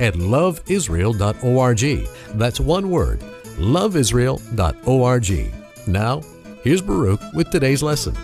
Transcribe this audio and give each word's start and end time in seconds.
at 0.00 0.14
loveisrael.org. 0.14 2.08
That's 2.38 2.60
one 2.60 2.90
word, 2.90 3.20
loveisrael.org. 3.58 5.54
Now, 5.86 6.22
here's 6.62 6.82
Baruch 6.82 7.20
with 7.34 7.50
today's 7.50 7.82
lesson. 7.82 8.16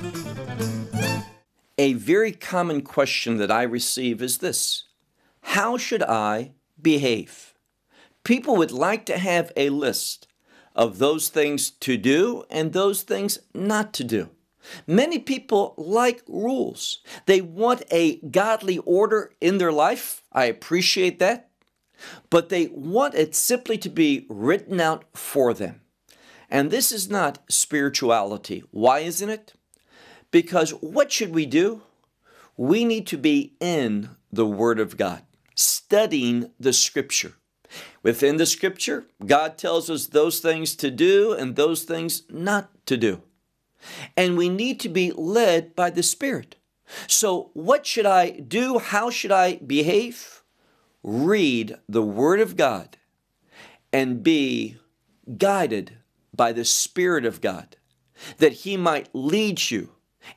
A 1.78 1.92
very 1.92 2.32
common 2.32 2.80
question 2.82 3.36
that 3.36 3.50
I 3.50 3.62
receive 3.62 4.22
is 4.22 4.38
this 4.38 4.84
How 5.42 5.76
should 5.76 6.02
I 6.02 6.52
behave? 6.80 7.54
People 8.24 8.56
would 8.56 8.72
like 8.72 9.04
to 9.06 9.18
have 9.18 9.52
a 9.56 9.68
list 9.70 10.26
of 10.74 10.98
those 10.98 11.28
things 11.28 11.70
to 11.70 11.96
do 11.96 12.45
and 12.50 12.72
those 12.72 13.02
things 13.02 13.38
not 13.54 13.92
to 13.95 14.04
do. 14.04 14.30
Many 14.86 15.18
people 15.18 15.74
like 15.76 16.22
rules. 16.26 17.02
They 17.26 17.40
want 17.40 17.82
a 17.90 18.16
godly 18.18 18.78
order 18.78 19.32
in 19.40 19.58
their 19.58 19.72
life. 19.72 20.22
I 20.32 20.46
appreciate 20.46 21.18
that. 21.20 21.45
But 22.30 22.48
they 22.48 22.68
want 22.68 23.14
it 23.14 23.34
simply 23.34 23.78
to 23.78 23.88
be 23.88 24.26
written 24.29 24.80
out 24.80 25.04
for 25.15 25.54
them. 25.54 25.80
And 26.51 26.70
this 26.70 26.93
is 26.93 27.10
not 27.10 27.38
spirituality. 27.48 28.62
Why 28.70 29.01
isn't 29.01 29.30
it? 29.30 29.54
Because 30.30 30.70
what 30.70 31.10
should 31.10 31.35
we 31.35 31.46
do? 31.46 31.82
We 32.57 32.85
need 32.85 33.07
to 33.09 33.18
be 33.18 33.54
in 33.60 34.10
the 34.32 34.46
Word 34.46 34.80
of 34.80 34.96
God, 34.96 35.23
studying 35.54 36.51
the 36.59 36.73
Scripture. 36.73 37.35
Within 38.02 38.37
the 38.37 38.46
Scripture, 38.46 39.07
God 39.24 39.59
tells 39.59 39.90
us 39.90 40.07
those 40.07 40.40
things 40.40 40.76
to 40.76 40.90
do 40.90 41.32
and 41.32 41.57
those 41.57 41.82
things 41.82 42.23
not 42.30 42.70
to 42.87 42.96
do. 42.96 43.23
And 44.16 44.37
we 44.37 44.48
need 44.48 44.80
to 44.80 44.88
be 44.88 45.13
led 45.13 45.74
by 45.74 45.90
the 45.90 46.02
Spirit. 46.02 46.57
So, 47.09 47.51
what 47.54 47.85
should 47.85 48.07
I 48.07 48.30
do? 48.30 48.79
How 48.79 49.10
should 49.10 49.32
I 49.32 49.57
behave? 49.57 50.35
Read 51.07 51.76
the 51.88 52.02
Word 52.02 52.40
of 52.40 52.57
God 52.57 52.96
and 53.93 54.24
be 54.24 54.76
guided 55.38 55.98
by 56.35 56.51
the 56.51 56.65
Spirit 56.65 57.24
of 57.24 57.40
God, 57.40 57.76
that 58.38 58.52
He 58.52 58.76
might 58.76 59.09
lead 59.13 59.71
you 59.71 59.93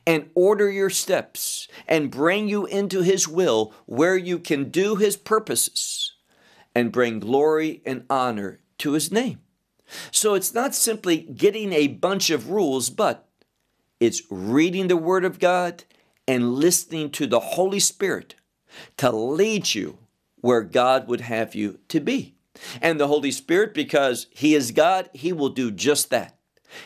and 0.06 0.30
order 0.36 0.70
your 0.70 0.88
steps 0.88 1.66
and 1.88 2.08
bring 2.08 2.48
you 2.48 2.66
into 2.66 3.02
His 3.02 3.26
will 3.26 3.74
where 3.86 4.16
you 4.16 4.38
can 4.38 4.70
do 4.70 4.94
His 4.94 5.16
purposes 5.16 6.12
and 6.72 6.92
bring 6.92 7.18
glory 7.18 7.82
and 7.84 8.04
honor 8.08 8.60
to 8.78 8.92
His 8.92 9.10
name. 9.10 9.40
So 10.12 10.34
it's 10.34 10.54
not 10.54 10.76
simply 10.76 11.16
getting 11.16 11.72
a 11.72 11.88
bunch 11.88 12.30
of 12.30 12.48
rules, 12.48 12.90
but 12.90 13.28
it's 13.98 14.22
reading 14.30 14.86
the 14.86 14.96
Word 14.96 15.24
of 15.24 15.40
God 15.40 15.82
and 16.28 16.54
listening 16.54 17.10
to 17.10 17.26
the 17.26 17.40
Holy 17.40 17.80
Spirit 17.80 18.36
to 18.98 19.10
lead 19.10 19.74
you 19.74 19.98
where 20.40 20.62
God 20.62 21.08
would 21.08 21.22
have 21.22 21.54
you 21.54 21.78
to 21.88 22.00
be. 22.00 22.34
And 22.80 22.98
the 22.98 23.08
Holy 23.08 23.30
Spirit, 23.30 23.74
because 23.74 24.26
He 24.30 24.54
is 24.54 24.70
God, 24.70 25.10
He 25.12 25.32
will 25.32 25.48
do 25.48 25.70
just 25.70 26.10
that. 26.10 26.38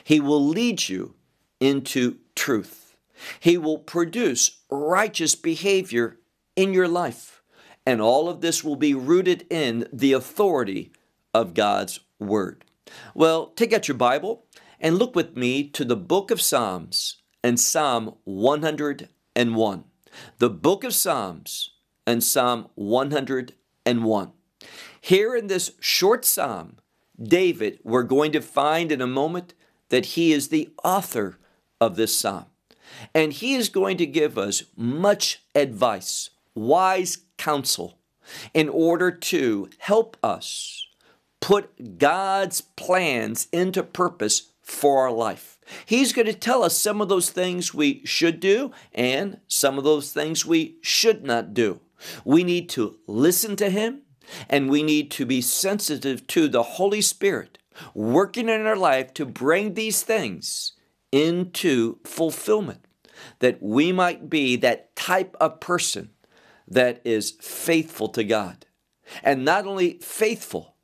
He 0.03 0.21
will 0.21 0.45
lead 0.45 0.89
you 0.89 1.15
into 1.61 2.19
truth. 2.35 2.97
He 3.41 3.57
will 3.57 3.79
produce 3.79 4.59
righteous 4.71 5.35
behavior 5.35 6.19
in 6.57 6.75
your 6.75 6.89
life. 6.89 7.43
And 7.87 8.01
all 8.01 8.29
of 8.29 8.41
this 8.41 8.65
will 8.65 8.77
be 8.77 8.95
rooted 8.95 9.47
in 9.51 9.87
the 9.93 10.13
authority 10.13 10.93
of 11.33 11.55
God's 11.55 12.01
Word. 12.19 12.65
Well, 13.15 13.49
take 13.49 13.73
out 13.73 13.89
your 13.89 13.97
Bible 13.97 14.47
and 14.81 14.99
look 14.99 15.15
with 15.15 15.37
me 15.37 15.69
to 15.71 15.85
the 15.85 15.97
book 15.97 16.31
of 16.31 16.41
Psalms 16.41 17.23
and 17.43 17.59
Psalm 17.59 18.17
101. 18.25 19.85
The 20.39 20.51
book 20.51 20.85
of 20.85 20.95
Psalms 20.95 21.74
and 22.07 22.23
Psalm 22.23 22.69
101. 22.75 24.33
Here 25.01 25.37
in 25.37 25.47
this 25.47 25.73
short 25.81 26.25
psalm, 26.25 26.77
David, 27.23 27.79
we're 27.85 28.03
going 28.03 28.33
to 28.33 28.41
find 28.41 28.91
in 28.91 29.01
a 29.01 29.07
moment 29.07 29.55
that 29.89 30.07
he 30.07 30.33
is 30.33 30.49
the 30.49 30.71
author 30.83 31.39
of 31.81 31.97
this 31.97 32.17
psalm. 32.17 32.47
And 33.15 33.33
he 33.33 33.55
is 33.55 33.69
going 33.69 33.97
to 33.99 34.07
give 34.07 34.39
us 34.39 34.65
much 34.77 35.43
advice, 35.55 36.31
wise 36.55 37.19
counsel, 37.39 37.99
in 38.53 38.69
order 38.69 39.11
to 39.11 39.69
help 39.79 40.17
us 40.23 40.87
put 41.41 41.99
God's 41.99 42.63
plans 42.63 43.49
into 43.53 43.83
purpose 43.83 44.53
for 44.63 45.03
our 45.03 45.13
life. 45.13 45.59
He's 45.85 46.13
going 46.13 46.27
to 46.27 46.35
tell 46.35 46.63
us 46.63 46.77
some 46.77 47.01
of 47.01 47.09
those 47.09 47.31
things 47.31 47.75
we 47.75 48.03
should 48.05 48.41
do 48.41 48.73
and 48.93 49.41
some 49.47 49.77
of 49.79 49.85
those 49.85 50.13
things 50.13 50.47
we 50.47 50.77
should 50.83 51.25
not 51.25 51.53
do. 51.53 51.81
We 52.25 52.45
need 52.45 52.69
to 52.71 52.99
listen 53.07 53.57
to 53.57 53.71
Him 53.71 54.03
and 54.49 54.71
we 54.71 54.83
need 54.83 55.11
to 55.13 55.27
be 55.27 55.41
sensitive 55.41 56.27
to 56.29 56.49
the 56.49 56.63
Holy 56.63 57.01
Spirit 57.01 57.59
working 57.95 58.49
in 58.49 58.67
our 58.67 58.77
life 58.77 59.13
to 59.15 59.27
bring 59.27 59.75
these 59.75 60.03
things 60.03 60.73
into 61.13 61.99
fulfillment, 62.05 62.85
that 63.39 63.63
we 63.63 63.93
might 63.93 64.29
be 64.29 64.57
that 64.57 64.95
type 64.97 65.37
of 65.41 65.61
person 65.61 66.11
that 66.67 67.01
is 67.05 67.33
faithful 67.41 68.09
to 68.09 68.25
God. 68.25 68.67
And 69.23 69.45
not 69.45 69.67
only 69.67 69.99
faithful, 69.99 70.75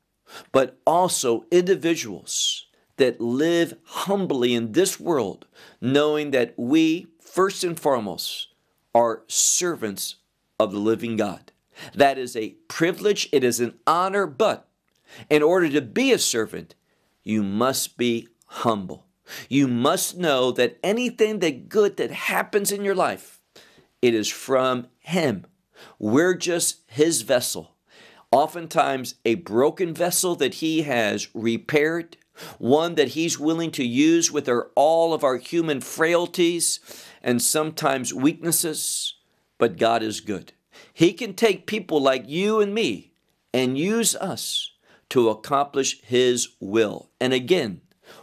but 0.51 0.79
also 0.85 1.45
individuals 1.51 2.67
that 2.97 3.19
live 3.19 3.73
humbly 3.83 4.53
in 4.53 4.71
this 4.71 4.99
world, 4.99 5.47
knowing 5.81 6.31
that 6.31 6.53
we, 6.57 7.07
first 7.19 7.63
and 7.63 7.77
foremost, 7.79 8.47
are 8.93 9.23
servants 9.27 10.15
of 10.63 10.71
the 10.71 10.79
living 10.79 11.17
God. 11.17 11.51
That 11.93 12.17
is 12.17 12.35
a 12.35 12.55
privilege, 12.67 13.27
it 13.31 13.43
is 13.43 13.59
an 13.59 13.75
honor, 13.87 14.25
but 14.25 14.67
in 15.29 15.41
order 15.41 15.69
to 15.69 15.81
be 15.81 16.11
a 16.11 16.19
servant, 16.19 16.75
you 17.23 17.43
must 17.43 17.97
be 17.97 18.27
humble. 18.45 19.05
You 19.47 19.67
must 19.67 20.17
know 20.17 20.51
that 20.51 20.77
anything 20.83 21.39
that 21.39 21.69
good 21.69 21.97
that 21.97 22.11
happens 22.11 22.71
in 22.71 22.83
your 22.83 22.95
life, 22.95 23.39
it 24.01 24.13
is 24.13 24.27
from 24.27 24.87
Him. 24.99 25.45
We're 25.99 26.35
just 26.35 26.81
His 26.87 27.21
vessel. 27.21 27.75
Oftentimes, 28.31 29.15
a 29.25 29.35
broken 29.35 29.93
vessel 29.93 30.35
that 30.35 30.55
He 30.55 30.83
has 30.83 31.27
repaired, 31.33 32.17
one 32.57 32.95
that 32.95 33.09
He's 33.09 33.39
willing 33.39 33.71
to 33.71 33.85
use 33.85 34.31
with 34.31 34.49
our, 34.49 34.69
all 34.75 35.13
of 35.13 35.23
our 35.23 35.37
human 35.37 35.81
frailties 35.81 36.79
and 37.21 37.41
sometimes 37.41 38.13
weaknesses, 38.13 39.15
but 39.61 39.77
God 39.77 40.01
is 40.01 40.21
good. 40.21 40.53
He 40.91 41.13
can 41.13 41.35
take 41.35 41.67
people 41.67 42.01
like 42.01 42.27
you 42.27 42.59
and 42.61 42.73
me 42.73 43.11
and 43.53 43.77
use 43.77 44.15
us 44.15 44.71
to 45.09 45.29
accomplish 45.29 46.01
His 46.01 46.55
will. 46.59 47.11
And 47.19 47.31
again, 47.31 47.81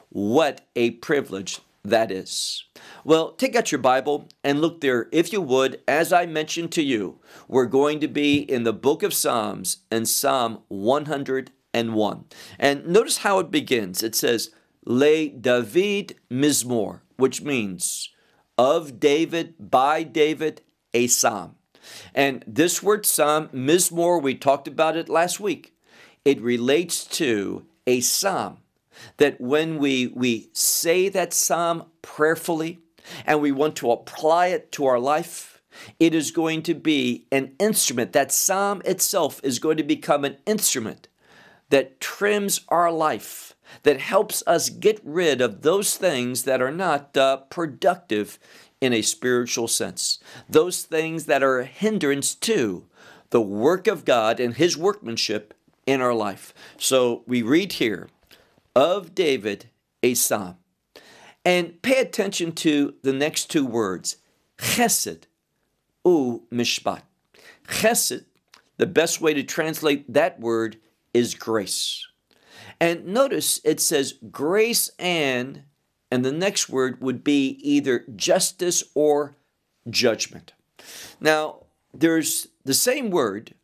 what 0.08 0.66
a 0.74 0.90
privilege 0.90 1.60
that 1.84 2.10
is. 2.10 2.64
Well, 3.04 3.34
take 3.34 3.54
out 3.54 3.70
your 3.70 3.80
Bible 3.80 4.28
and 4.42 4.60
look 4.60 4.80
there, 4.80 5.06
if 5.12 5.32
you 5.32 5.40
would. 5.40 5.80
As 5.86 6.12
I 6.12 6.26
mentioned 6.26 6.72
to 6.72 6.82
you, 6.82 7.20
we're 7.46 7.66
going 7.66 8.00
to 8.00 8.08
be 8.08 8.38
in 8.38 8.64
the 8.64 8.72
book 8.72 9.04
of 9.04 9.14
Psalms 9.14 9.76
and 9.92 10.08
Psalm 10.08 10.62
101. 10.66 12.24
And 12.58 12.84
notice 12.84 13.18
how 13.18 13.38
it 13.38 13.52
begins. 13.52 14.02
It 14.02 14.16
says, 14.16 14.50
Le 14.84 15.28
David 15.28 16.16
Mizmor, 16.28 17.02
which 17.16 17.42
means 17.42 18.10
of 18.58 18.98
David, 18.98 19.54
by 19.60 20.02
David, 20.02 20.62
a 20.94 21.06
psalm. 21.06 21.56
And 22.14 22.44
this 22.46 22.82
word 22.82 23.06
psalm, 23.06 23.48
Mizmor, 23.48 24.22
we 24.22 24.34
talked 24.34 24.68
about 24.68 24.96
it 24.96 25.08
last 25.08 25.40
week. 25.40 25.74
It 26.24 26.40
relates 26.40 27.04
to 27.18 27.66
a 27.86 28.00
psalm 28.00 28.58
that 29.16 29.40
when 29.40 29.78
we, 29.78 30.08
we 30.08 30.50
say 30.52 31.08
that 31.08 31.32
psalm 31.32 31.84
prayerfully 32.02 32.80
and 33.24 33.40
we 33.40 33.52
want 33.52 33.76
to 33.76 33.90
apply 33.90 34.48
it 34.48 34.70
to 34.72 34.86
our 34.86 34.98
life, 34.98 35.62
it 36.00 36.14
is 36.14 36.30
going 36.30 36.62
to 36.62 36.74
be 36.74 37.26
an 37.30 37.54
instrument. 37.58 38.12
That 38.12 38.32
psalm 38.32 38.82
itself 38.84 39.40
is 39.42 39.58
going 39.58 39.76
to 39.76 39.82
become 39.82 40.24
an 40.24 40.36
instrument 40.46 41.08
that 41.70 42.00
trims 42.00 42.62
our 42.68 42.90
life, 42.90 43.54
that 43.82 44.00
helps 44.00 44.42
us 44.46 44.70
get 44.70 45.00
rid 45.04 45.40
of 45.40 45.62
those 45.62 45.96
things 45.96 46.44
that 46.44 46.62
are 46.62 46.72
not 46.72 47.16
uh, 47.16 47.36
productive 47.36 48.38
in 48.80 48.92
a 48.92 49.02
spiritual 49.02 49.68
sense. 49.68 50.18
Those 50.48 50.82
things 50.82 51.26
that 51.26 51.42
are 51.42 51.60
a 51.60 51.64
hindrance 51.64 52.34
to 52.36 52.86
the 53.30 53.40
work 53.40 53.86
of 53.86 54.04
God 54.04 54.40
and 54.40 54.54
His 54.54 54.76
workmanship 54.76 55.54
in 55.86 56.00
our 56.00 56.14
life. 56.14 56.54
So 56.76 57.22
we 57.26 57.42
read 57.42 57.74
here 57.74 58.08
of 58.74 59.14
David 59.14 59.66
a 60.02 60.14
psalm. 60.14 60.56
And 61.44 61.80
pay 61.82 61.98
attention 62.00 62.52
to 62.52 62.94
the 63.02 63.12
next 63.12 63.50
two 63.50 63.64
words 63.64 64.16
chesed 64.58 65.24
u 66.04 66.42
mishpat. 66.52 67.02
Chesed, 67.66 68.24
the 68.76 68.86
best 68.86 69.20
way 69.20 69.34
to 69.34 69.42
translate 69.42 70.12
that 70.12 70.40
word 70.40 70.78
is 71.14 71.34
grace. 71.34 72.06
And 72.80 73.06
notice 73.06 73.60
it 73.64 73.80
says 73.80 74.14
grace 74.30 74.90
and, 74.98 75.62
and 76.10 76.24
the 76.24 76.32
next 76.32 76.68
word 76.68 77.00
would 77.00 77.22
be 77.22 77.58
either 77.62 78.04
justice 78.14 78.82
or 78.94 79.36
judgment. 79.88 80.52
Now, 81.20 81.64
there's 81.92 82.48
the 82.64 82.74
same 82.74 83.10
word. 83.10 83.54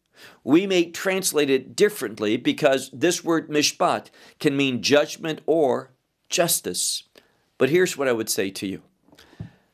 We 0.43 0.67
may 0.67 0.91
translate 0.91 1.51
it 1.51 1.77
differently 1.77 2.37
because 2.37 2.91
this 2.93 3.25
word 3.25 3.49
mishpat 3.49 4.07
can 4.41 4.57
mean 4.57 4.83
judgment 4.83 5.41
or 5.47 5.91
justice. 6.29 7.05
But 7.59 7.71
here's 7.71 7.97
what 7.97 8.09
I 8.09 8.13
would 8.13 8.31
say 8.31 8.51
to 8.51 8.67
you 8.67 8.83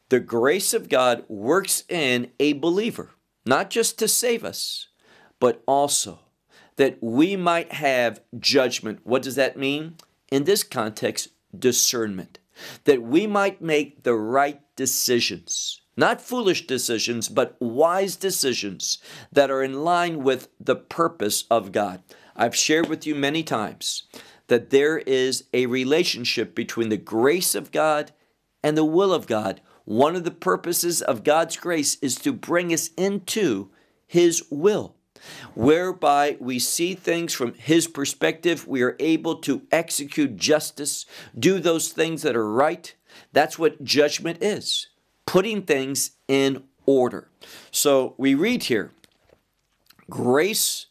the 0.09 0.21
grace 0.21 0.75
of 0.75 0.89
God 0.89 1.25
works 1.29 1.85
in 1.89 2.31
a 2.41 2.55
believer, 2.55 3.11
not 3.47 3.71
just 3.71 3.99
to 4.01 4.09
save 4.09 4.45
us, 4.45 4.89
but 5.39 5.63
also 5.67 6.19
that 6.77 6.99
we 7.01 7.37
might 7.37 7.73
have 7.73 8.21
judgment. 8.39 9.01
What 9.05 9.23
does 9.23 9.37
that 9.37 9.57
mean? 9.57 9.97
In 10.33 10.45
this 10.45 10.65
context, 10.65 11.29
discernment. 11.57 12.40
That 12.85 13.03
we 13.03 13.27
might 13.27 13.61
make 13.61 14.03
the 14.03 14.15
right 14.15 14.61
decisions. 14.77 15.81
Not 15.97 16.21
foolish 16.21 16.67
decisions, 16.67 17.29
but 17.29 17.57
wise 17.61 18.17
decisions 18.17 18.99
that 19.31 19.51
are 19.51 19.63
in 19.63 19.85
line 19.85 20.23
with 20.23 20.49
the 20.59 20.77
purpose 20.77 21.45
of 21.51 21.73
God. 21.73 22.03
I've 22.37 22.57
shared 22.57 22.89
with 22.89 23.07
you 23.07 23.15
many 23.15 23.43
times 23.43 24.05
that 24.47 24.71
there 24.71 24.99
is 24.99 25.45
a 25.53 25.67
relationship 25.67 26.55
between 26.55 26.89
the 26.89 26.97
grace 26.97 27.55
of 27.55 27.71
God 27.71 28.13
and 28.63 28.77
the 28.77 28.85
will 28.85 29.13
of 29.13 29.27
God. 29.27 29.61
One 29.85 30.17
of 30.17 30.25
the 30.25 30.31
purposes 30.31 31.03
of 31.03 31.25
God's 31.25 31.57
grace 31.57 31.97
is 32.01 32.15
to 32.17 32.33
bring 32.33 32.73
us 32.73 32.89
into 32.97 33.71
His 34.07 34.43
will, 34.51 34.97
whereby 35.55 36.37
we 36.41 36.59
see 36.59 36.95
things 36.95 37.33
from 37.35 37.55
His 37.55 37.87
perspective. 37.87 38.67
We 38.67 38.83
are 38.83 38.97
able 38.99 39.37
to 39.37 39.63
execute 39.71 40.37
justice, 40.37 41.07
do 41.39 41.59
those 41.59 41.91
things 41.91 42.23
that 42.23 42.37
are 42.37 42.51
right. 42.51 42.95
That's 43.33 43.59
what 43.59 43.85
judgment 43.85 44.43
is 44.43 44.89
putting 45.31 45.63
things 45.63 46.11
in 46.27 46.65
order. 46.87 47.29
So 47.71 48.15
we 48.19 48.35
read 48.35 48.65
here 48.65 48.91
grace 50.09 50.87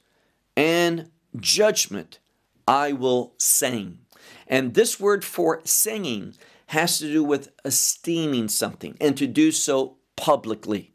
and 0.56 1.10
judgment 1.36 2.20
I 2.66 2.94
will 2.94 3.34
sing. 3.38 4.00
And 4.48 4.76
this 4.76 4.98
word 4.98 5.26
for 5.26 5.60
singing 5.66 6.36
has 6.68 7.00
to 7.00 7.12
do 7.12 7.24
with 7.24 7.52
esteeming 7.66 8.48
something 8.48 8.96
and 9.02 9.18
to 9.18 9.28
do 9.28 9.52
so 9.52 9.98
publicly, 10.16 10.94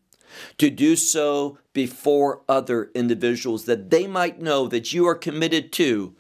to 0.59 0.71
do 0.71 0.97
so 0.97 1.59
before 1.73 2.43
other 2.49 2.91
individuals 2.95 3.65
that 3.65 3.91
they 3.91 4.07
might 4.07 4.41
know 4.41 4.67
that 4.69 4.93
you 4.93 5.07
are 5.07 5.15
committed 5.15 5.73
to 5.73 6.15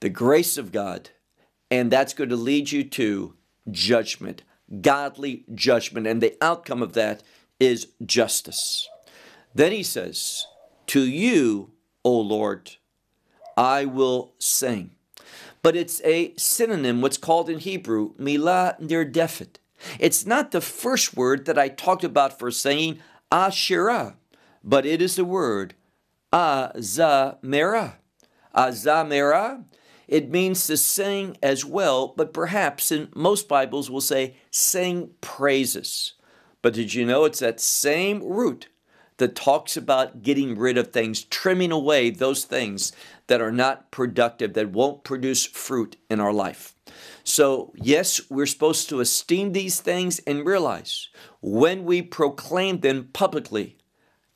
the 0.00 0.08
grace 0.08 0.56
of 0.56 0.72
God. 0.72 1.10
And 1.70 1.90
that's 1.90 2.14
going 2.14 2.30
to 2.30 2.36
lead 2.36 2.72
you 2.72 2.84
to 2.84 3.34
judgment, 3.70 4.42
godly 4.80 5.44
judgment. 5.54 6.06
And 6.06 6.22
the 6.22 6.36
outcome 6.40 6.82
of 6.82 6.92
that 6.92 7.22
is 7.58 7.88
justice. 8.04 8.88
Then 9.54 9.72
he 9.72 9.82
says, 9.82 10.46
To 10.88 11.00
you, 11.00 11.72
O 12.04 12.18
Lord, 12.18 12.72
I 13.56 13.84
will 13.84 14.34
sing. 14.38 14.90
But 15.62 15.76
it's 15.76 16.02
a 16.04 16.34
synonym, 16.36 17.00
what's 17.00 17.16
called 17.16 17.48
in 17.48 17.58
Hebrew, 17.58 18.14
milah 18.16 18.78
nirdefet. 18.80 19.56
It's 19.98 20.26
not 20.26 20.50
the 20.50 20.60
first 20.60 21.16
word 21.16 21.46
that 21.46 21.58
I 21.58 21.68
talked 21.68 22.04
about 22.04 22.38
for 22.38 22.50
saying 22.50 22.98
ashira, 23.30 24.14
but 24.62 24.86
it 24.86 25.02
is 25.02 25.16
the 25.16 25.24
word 25.24 25.74
azamera. 26.32 27.94
Azamera, 28.54 29.64
it 30.06 30.30
means 30.30 30.66
to 30.66 30.76
sing 30.76 31.36
as 31.42 31.64
well, 31.64 32.08
but 32.16 32.32
perhaps 32.32 32.92
in 32.92 33.08
most 33.14 33.48
Bibles 33.48 33.90
will 33.90 34.00
say 34.00 34.36
sing 34.50 35.10
praises. 35.20 36.14
But 36.62 36.74
did 36.74 36.94
you 36.94 37.04
know 37.04 37.24
it's 37.24 37.40
that 37.40 37.60
same 37.60 38.22
root 38.22 38.68
that 39.18 39.36
talks 39.36 39.76
about 39.76 40.22
getting 40.22 40.58
rid 40.58 40.76
of 40.76 40.92
things, 40.92 41.22
trimming 41.24 41.72
away 41.72 42.10
those 42.10 42.44
things 42.44 42.92
that 43.26 43.40
are 43.40 43.52
not 43.52 43.90
productive, 43.90 44.54
that 44.54 44.70
won't 44.70 45.04
produce 45.04 45.46
fruit 45.46 45.96
in 46.10 46.20
our 46.20 46.32
life. 46.32 46.73
So, 47.24 47.72
yes, 47.74 48.20
we're 48.30 48.46
supposed 48.46 48.88
to 48.90 49.00
esteem 49.00 49.52
these 49.52 49.80
things 49.80 50.18
and 50.20 50.46
realize 50.46 51.08
when 51.40 51.84
we 51.84 52.02
proclaim 52.02 52.80
them 52.80 53.08
publicly 53.12 53.78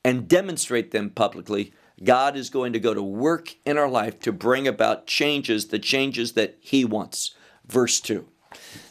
and 0.03 0.27
demonstrate 0.27 0.91
them 0.91 1.11
publicly, 1.11 1.71
God 2.03 2.35
is 2.35 2.49
going 2.49 2.73
to 2.73 2.79
go 2.79 2.93
to 2.93 3.03
work 3.03 3.55
in 3.63 3.77
our 3.77 3.89
life 3.89 4.19
to 4.21 4.31
bring 4.31 4.67
about 4.67 5.05
changes, 5.05 5.67
the 5.67 5.79
changes 5.79 6.33
that 6.33 6.57
He 6.59 6.83
wants. 6.83 7.35
Verse 7.67 7.99
2. 7.99 8.27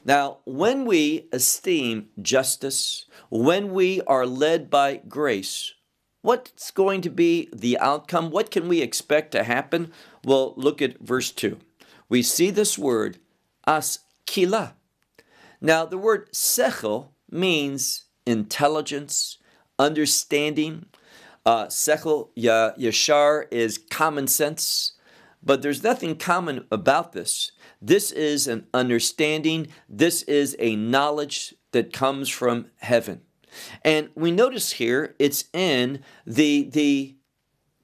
Now, 0.05 0.39
when 0.45 0.85
we 0.85 1.29
esteem 1.33 2.09
justice, 2.23 3.07
when 3.31 3.73
we 3.73 4.01
are 4.03 4.27
led 4.27 4.71
by 4.71 5.03
grace, 5.09 5.75
What's 6.21 6.73
going 6.73 7.01
to 7.03 7.11
be 7.11 7.49
the 7.55 7.79
outcome? 7.79 8.31
What 8.31 8.51
can 8.51 8.69
we 8.69 8.83
expect 8.83 9.31
to 9.33 9.45
happen? 9.45 9.93
Well, 10.25 10.53
look 10.57 10.83
at 10.83 10.99
verse 10.99 11.31
2. 11.31 11.59
We 12.09 12.23
see 12.23 12.51
this 12.51 12.77
word, 12.77 13.19
askila. 13.69 14.73
Now, 15.61 15.85
the 15.85 15.99
word 15.99 16.33
sechel 16.33 17.11
means 17.31 18.05
intelligence, 18.27 19.39
understanding. 19.79 20.87
Uh, 21.45 21.67
sechel 21.67 22.31
ya, 22.35 22.73
yashar 22.79 23.45
is 23.51 23.79
common 23.79 24.27
sense, 24.27 24.93
but 25.43 25.63
there's 25.63 25.83
nothing 25.85 26.17
common 26.17 26.65
about 26.73 27.13
this. 27.13 27.53
This 27.81 28.11
is 28.11 28.49
an 28.49 28.67
understanding, 28.75 29.69
this 29.89 30.23
is 30.23 30.57
a 30.59 30.75
knowledge 30.75 31.55
that 31.73 31.93
comes 31.93 32.29
from 32.29 32.67
heaven. 32.77 33.21
And 33.83 34.11
we 34.15 34.31
notice 34.31 34.73
here 34.73 35.15
it's 35.19 35.45
in 35.53 36.01
the, 36.27 36.69
the 36.71 37.17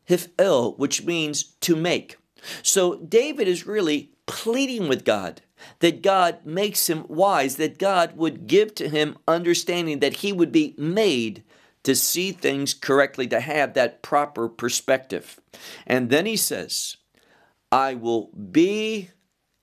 hifel, 0.09 0.79
which 0.79 1.05
means 1.05 1.45
to 1.61 1.77
make. 1.77 2.17
So 2.63 2.97
David 2.97 3.49
is 3.49 3.67
really 3.67 4.14
pleading 4.27 4.89
with 4.89 5.05
God 5.05 5.43
that 5.81 6.03
God 6.03 6.45
makes 6.45 6.89
him 6.89 7.05
wise, 7.09 7.57
that 7.57 7.79
God 7.79 8.17
would 8.17 8.47
give 8.47 8.75
to 8.77 8.89
him 8.89 9.17
understanding, 9.27 10.01
that 10.01 10.17
he 10.17 10.33
would 10.33 10.53
be 10.53 10.75
made 10.77 11.43
to 11.83 11.95
see 11.95 12.33
things 12.33 12.75
correctly, 12.75 13.27
to 13.29 13.41
have 13.41 13.75
that 13.75 14.03
proper 14.03 14.49
perspective. 14.49 15.41
And 15.87 16.11
then 16.11 16.27
he 16.27 16.37
says, 16.37 16.97
I 17.71 17.95
will 17.95 18.31
be 18.33 19.11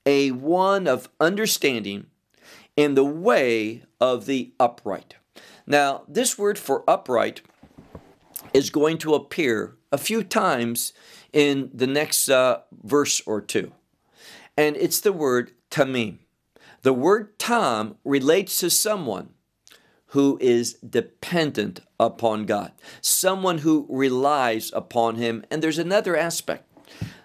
a 0.05 0.31
one 0.31 0.87
of 0.87 1.09
understanding 1.19 2.07
in 2.75 2.95
the 2.95 3.05
way 3.05 3.83
of 3.99 4.25
the 4.25 4.53
upright. 4.59 5.15
Now, 5.65 6.03
this 6.07 6.37
word 6.37 6.57
for 6.57 6.89
upright 6.89 7.41
is 8.53 8.69
going 8.69 8.97
to 8.99 9.13
appear 9.13 9.77
a 9.91 9.97
few 9.97 10.23
times 10.23 10.93
in 11.33 11.69
the 11.73 11.87
next 11.87 12.29
uh, 12.29 12.61
verse 12.83 13.21
or 13.25 13.41
two. 13.41 13.71
And 14.57 14.75
it's 14.77 14.99
the 14.99 15.13
word 15.13 15.51
tamim. 15.69 16.19
The 16.81 16.93
word 16.93 17.37
tam 17.37 17.95
relates 18.03 18.59
to 18.59 18.69
someone 18.69 19.29
who 20.07 20.37
is 20.41 20.73
dependent 20.75 21.79
upon 21.99 22.45
God, 22.45 22.73
someone 23.01 23.59
who 23.59 23.85
relies 23.89 24.71
upon 24.73 25.15
Him. 25.15 25.45
And 25.49 25.61
there's 25.61 25.77
another 25.77 26.17
aspect. 26.17 26.67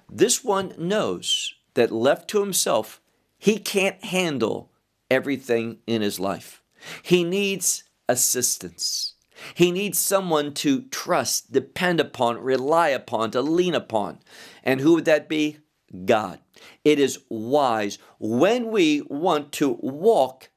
This 0.09 0.45
one 0.45 0.73
knows 0.79 1.55
that 1.75 1.93
left 1.93 2.29
to 2.31 2.41
himself, 2.41 3.01
he 3.39 3.59
can't 3.59 4.03
handle 4.05 4.73
everything 5.11 5.79
in 5.87 6.03
his 6.03 6.19
life. 6.19 6.63
He 7.03 7.23
needs 7.23 7.85
assistance. 8.09 9.15
He 9.55 9.71
needs 9.71 9.99
someone 9.99 10.55
to 10.55 10.83
trust, 10.85 11.53
depend 11.53 12.01
upon, 12.01 12.39
rely 12.39 12.89
upon, 12.89 13.31
to 13.33 13.43
lean 13.43 13.75
upon. 13.75 14.21
And 14.65 14.81
who 14.81 14.95
would 14.95 15.05
that 15.05 15.29
be? 15.29 15.59
God. 16.05 16.41
It 16.85 16.99
is 16.99 17.21
wise 17.29 17.99
when 18.19 18.71
we 18.71 19.03
want 19.03 19.53
to 19.53 19.79
walk 19.81 20.51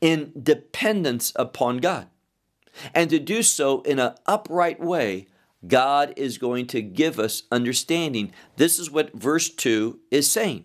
in 0.00 0.32
dependence 0.40 1.32
upon 1.36 1.78
God. 1.78 2.08
And 2.94 3.10
to 3.10 3.18
do 3.18 3.42
so 3.42 3.82
in 3.82 3.98
an 3.98 4.14
upright 4.26 4.80
way, 4.80 5.26
God 5.66 6.14
is 6.16 6.38
going 6.38 6.66
to 6.68 6.82
give 6.82 7.18
us 7.18 7.42
understanding. 7.50 8.32
This 8.56 8.78
is 8.78 8.90
what 8.90 9.12
verse 9.14 9.50
2 9.50 10.00
is 10.10 10.30
saying. 10.30 10.64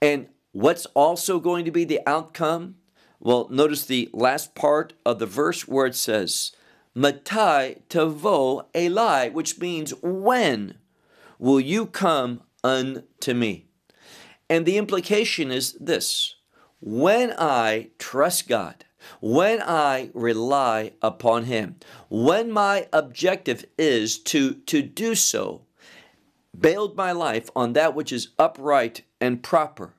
And 0.00 0.28
what's 0.52 0.86
also 0.94 1.40
going 1.40 1.64
to 1.64 1.70
be 1.70 1.84
the 1.84 2.00
outcome? 2.06 2.76
Well, 3.18 3.48
notice 3.50 3.84
the 3.84 4.10
last 4.12 4.54
part 4.54 4.92
of 5.04 5.18
the 5.18 5.26
verse 5.26 5.66
where 5.66 5.86
it 5.86 5.96
says, 5.96 6.52
Matai 6.94 7.82
tavo 7.88 8.66
Eli, 8.74 9.28
which 9.30 9.58
means 9.58 9.92
when 10.02 10.76
will 11.38 11.60
you 11.60 11.86
come 11.86 12.42
unto 12.66 13.32
me. 13.32 13.66
And 14.50 14.66
the 14.66 14.76
implication 14.76 15.52
is 15.52 15.72
this 15.74 16.34
when 16.80 17.32
I 17.38 17.90
trust 17.98 18.48
God, 18.48 18.84
when 19.20 19.62
I 19.62 20.10
rely 20.14 20.92
upon 21.00 21.44
Him, 21.44 21.76
when 22.08 22.50
my 22.50 22.88
objective 22.92 23.64
is 23.78 24.18
to, 24.24 24.54
to 24.54 24.82
do 24.82 25.14
so, 25.14 25.62
build 26.58 26.96
my 26.96 27.12
life 27.12 27.50
on 27.54 27.72
that 27.74 27.94
which 27.94 28.12
is 28.12 28.28
upright 28.38 29.02
and 29.20 29.42
proper, 29.42 29.94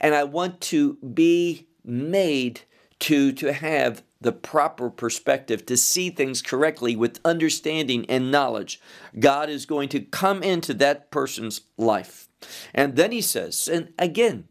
and 0.00 0.14
I 0.14 0.24
want 0.24 0.60
to 0.62 0.94
be 0.94 1.68
made 1.84 2.62
to, 3.00 3.32
to 3.32 3.52
have 3.52 4.02
the 4.20 4.32
proper 4.32 4.90
perspective, 4.90 5.66
to 5.66 5.76
see 5.76 6.10
things 6.10 6.42
correctly 6.42 6.96
with 6.96 7.20
understanding 7.24 8.06
and 8.08 8.30
knowledge, 8.30 8.80
God 9.18 9.50
is 9.50 9.66
going 9.66 9.88
to 9.90 10.00
come 10.00 10.42
into 10.42 10.74
that 10.74 11.10
person's 11.10 11.62
life. 11.76 12.28
And 12.74 12.96
then 12.96 13.12
he 13.12 13.20
says, 13.20 13.68
and 13.68 13.92
again, 13.98 14.48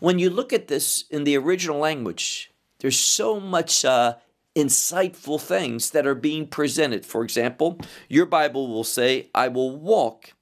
when 0.00 0.18
you 0.18 0.30
look 0.30 0.52
at 0.52 0.68
this 0.68 1.04
in 1.10 1.24
the 1.24 1.36
original 1.36 1.78
language, 1.78 2.52
there's 2.80 2.98
so 2.98 3.40
much 3.40 3.84
uh, 3.84 4.16
insightful 4.54 5.40
things 5.40 5.90
that 5.90 6.06
are 6.06 6.14
being 6.14 6.46
presented. 6.46 7.06
For 7.06 7.22
example, 7.22 7.78
your 8.08 8.26
Bible 8.26 8.68
will 8.68 8.84
say, 8.84 9.30
I 9.34 9.48
will 9.48 9.76
walk 9.76 10.32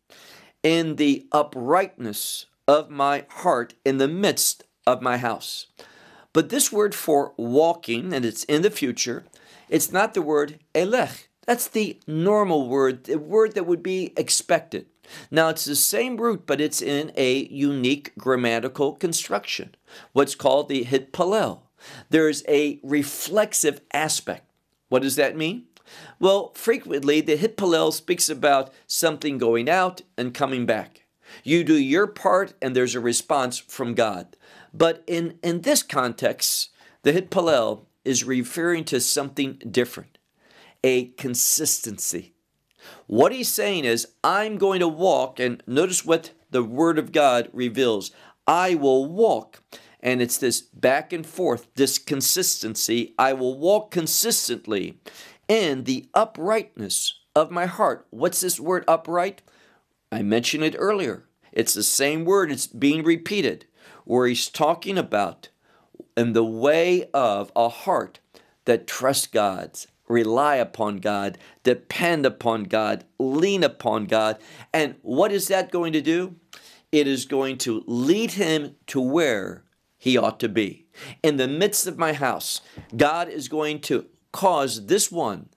in 0.62 0.97
the 0.97 1.26
uprightness 1.33 2.47
of 2.69 2.91
my 2.91 3.26
heart 3.29 3.75
in 3.85 3.99
the 3.99 4.09
midst 4.09 4.64
of 4.87 5.02
my 5.02 5.17
house. 5.17 5.67
But 6.32 6.48
this 6.48 6.72
word 6.72 6.94
for 6.94 7.32
walking, 7.36 8.12
and 8.12 8.24
it's 8.24 8.44
in 8.44 8.62
the 8.62 8.70
future, 8.70 9.24
it's 9.68 9.92
not 9.92 10.14
the 10.14 10.22
word 10.22 10.58
elech. 10.74 11.28
That's 11.46 11.68
the 11.68 11.98
normal 12.06 12.68
word, 12.68 13.04
the 13.04 13.18
word 13.18 13.54
that 13.54 13.66
would 13.66 13.82
be 13.82 14.12
expected. 14.16 14.86
Now, 15.30 15.48
it's 15.48 15.64
the 15.64 15.74
same 15.76 16.16
root, 16.16 16.46
but 16.46 16.60
it's 16.60 16.80
in 16.80 17.12
a 17.16 17.46
unique 17.48 18.12
grammatical 18.16 18.94
construction, 18.94 19.74
what's 20.12 20.34
called 20.34 20.68
the 20.68 20.84
hitpalel. 20.84 21.62
There's 22.10 22.44
a 22.48 22.78
reflexive 22.82 23.80
aspect. 23.92 24.48
What 24.88 25.02
does 25.02 25.16
that 25.16 25.36
mean? 25.36 25.64
Well, 26.20 26.52
frequently 26.54 27.20
the 27.20 27.36
hitpalel 27.36 27.92
speaks 27.92 28.28
about 28.28 28.72
something 28.86 29.36
going 29.38 29.68
out 29.68 30.02
and 30.16 30.32
coming 30.32 30.64
back. 30.64 31.04
You 31.42 31.64
do 31.64 31.74
your 31.74 32.06
part, 32.06 32.54
and 32.62 32.76
there's 32.76 32.94
a 32.94 33.00
response 33.00 33.58
from 33.58 33.94
God. 33.94 34.36
But 34.73 35.02
in, 35.07 35.38
in 35.43 35.62
this 35.62 35.83
context, 35.83 36.71
the 37.02 37.12
hitpalel 37.12 37.87
is 38.05 38.25
referring 38.25 38.85
to 38.85 39.00
something 39.00 39.61
different 39.71 40.19
a 40.85 41.07
consistency. 41.11 42.35
What 43.07 43.31
he's 43.31 43.49
saying 43.49 43.85
is, 43.85 44.09
I'm 44.25 44.59
going 44.59 44.81
to 44.81 44.88
walk, 44.88 45.38
and 45.38 45.62
notice 45.67 46.05
what 46.05 46.33
the 46.50 46.64
Word 46.64 46.99
of 46.99 47.12
God 47.12 47.49
reveals 47.52 48.11
I 48.47 48.75
will 48.75 49.07
walk. 49.07 49.62
And 50.00 50.21
it's 50.21 50.38
this 50.38 50.61
back 50.61 51.12
and 51.12 51.25
forth, 51.25 51.69
this 51.76 51.99
consistency. 51.99 53.14
I 53.17 53.35
will 53.35 53.57
walk 53.57 53.93
consistently 53.93 54.99
in 55.47 55.85
the 55.85 56.09
uprightness 56.12 57.21
of 57.37 57.52
my 57.52 57.67
heart. 57.67 58.07
What's 58.11 58.41
this 58.41 58.59
word 58.59 58.85
upright? 58.88 59.43
I 60.11 60.23
mentioned 60.23 60.64
it 60.64 60.75
earlier. 60.76 61.25
It's 61.52 61.75
the 61.75 61.85
same 61.85 62.25
word, 62.25 62.50
it's 62.50 62.67
being 62.67 63.05
repeated 63.05 63.67
where 64.04 64.26
he's 64.26 64.49
talking 64.49 64.99
about 64.99 65.49
in 66.16 66.32
the 66.32 66.44
way 66.44 67.09
of 67.14 67.50
a 67.56 67.68
heart 67.68 68.21
that 68.64 68.87
trusts 68.87 69.26
God, 69.26 69.78
rely 70.09 70.56
upon 70.56 70.99
God, 70.99 71.38
depend 71.62 72.26
upon 72.26 72.64
God, 72.64 73.04
lean 73.18 73.64
upon 73.64 74.06
God. 74.06 74.38
And 74.73 74.97
what 75.02 75.32
is 75.32 75.49
that 75.49 75.71
going 75.71 75.92
to 75.94 76.00
do? 76.00 76.37
It 76.90 77.06
is 77.06 77.25
going 77.25 77.59
to 77.59 77.82
lead 77.87 78.32
him 78.32 78.76
to 78.88 79.00
where 79.00 79.64
he 79.97 80.18
ought 80.18 80.38
to 80.40 80.49
be. 80.49 80.87
In 81.23 81.37
the 81.37 81.49
midst 81.49 81.87
of 81.87 81.97
my 81.97 82.12
house, 82.12 82.61
God 82.97 83.28
is 83.28 83.49
going 83.49 83.80
to 83.82 84.06
cause 84.32 84.87
this 84.87 85.11
one 85.11 85.49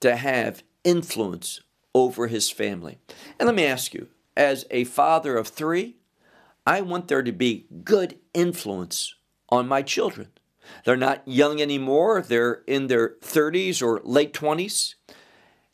to 0.00 0.16
have 0.16 0.62
influence 0.84 1.60
over 1.94 2.26
his 2.26 2.50
family. 2.50 2.98
And 3.38 3.46
let 3.46 3.54
me 3.54 3.64
ask 3.64 3.94
you, 3.94 4.08
as 4.36 4.66
a 4.70 4.84
father 4.84 5.36
of 5.36 5.48
three, 5.48 5.96
I 6.66 6.80
want 6.80 7.08
there 7.08 7.22
to 7.22 7.32
be 7.32 7.66
good 7.84 8.18
influence 8.32 9.14
on 9.48 9.68
my 9.68 9.82
children. 9.82 10.28
They're 10.84 10.96
not 10.96 11.26
young 11.26 11.60
anymore, 11.60 12.22
they're 12.22 12.62
in 12.66 12.86
their 12.86 13.16
30s 13.20 13.82
or 13.82 14.00
late 14.02 14.32
20s, 14.32 14.94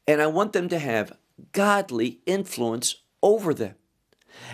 and 0.06 0.20
I 0.20 0.26
want 0.26 0.52
them 0.52 0.68
to 0.68 0.78
have 0.78 1.16
godly 1.52 2.20
influence 2.26 2.96
over 3.22 3.54
them. 3.54 3.76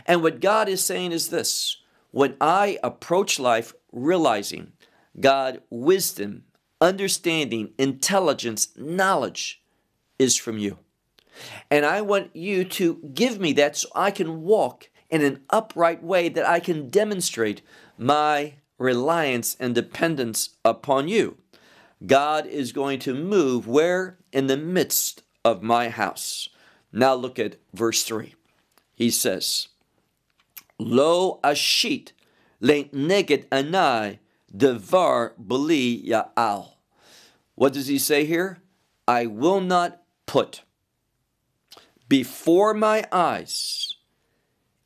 And 0.05 0.23
what 0.23 0.41
God 0.41 0.69
is 0.69 0.85
saying 0.85 1.13
is 1.13 1.29
this 1.29 1.79
when 2.11 2.37
I 2.41 2.79
approach 2.83 3.39
life 3.39 3.73
realizing 3.93 4.73
God, 5.19 5.63
wisdom, 5.71 6.45
understanding, 6.81 7.73
intelligence, 7.79 8.69
knowledge 8.77 9.63
is 10.19 10.37
from 10.37 10.59
you. 10.59 10.79
And 11.71 11.85
I 11.85 12.03
want 12.03 12.35
you 12.35 12.65
to 12.65 13.11
give 13.15 13.41
me 13.41 13.53
that 13.55 13.77
so 13.77 13.89
I 13.95 14.11
can 14.11 14.43
walk 14.43 14.91
in 15.11 15.23
an 15.23 15.41
upright 15.51 16.03
way 16.03 16.29
that 16.29 16.49
I 16.49 16.61
can 16.61 16.91
demonstrate 16.91 17.63
my 17.97 18.55
reliance 18.79 19.57
and 19.59 19.75
dependence 19.75 20.51
upon 20.65 21.09
you. 21.09 21.39
God 22.05 22.47
is 22.47 22.73
going 22.73 22.99
to 23.01 23.15
move 23.15 23.67
where? 23.67 24.19
In 24.33 24.47
the 24.49 24.57
midst 24.57 25.23
of 25.45 25.63
my 25.63 25.89
house. 25.89 26.49
Now 26.93 27.15
look 27.15 27.39
at 27.39 27.57
verse 27.73 28.03
3. 28.03 28.35
He 28.95 29.11
says, 29.11 29.69
Lo 30.79 31.41
ashit 31.43 32.13
le 32.61 32.85
neged 32.85 33.47
anai 33.49 34.19
devar 34.55 35.35
beli 35.39 36.03
ya'al. 36.07 36.73
What 37.55 37.73
does 37.73 37.87
he 37.87 37.99
say 37.99 38.25
here? 38.27 38.59
I 39.09 39.27
will 39.27 39.61
not 39.61 40.03
put 40.27 40.63
before 42.09 42.75
my 42.75 43.05
eyes 43.11 43.86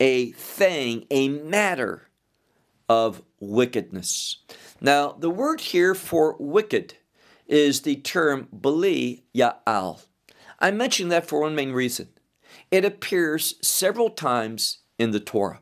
a 0.00 0.33
thing, 0.33 1.07
a 1.11 1.28
matter 1.28 2.09
of 2.88 3.23
wickedness. 3.38 4.38
Now, 4.80 5.12
the 5.12 5.30
word 5.30 5.61
here 5.61 5.95
for 5.95 6.37
wicked 6.40 6.95
is 7.47 7.83
the 7.83 7.97
term 7.97 8.49
Beli 8.52 9.25
Ya'al. 9.35 10.00
I 10.59 10.71
mention 10.71 11.09
that 11.11 11.26
for 11.26 11.40
one 11.40 11.54
main 11.54 11.73
reason. 11.73 12.09
It 12.71 12.85
appears 12.85 13.54
several 13.61 14.11
times 14.11 14.78
in 14.99 15.11
the 15.11 15.21
Torah, 15.21 15.61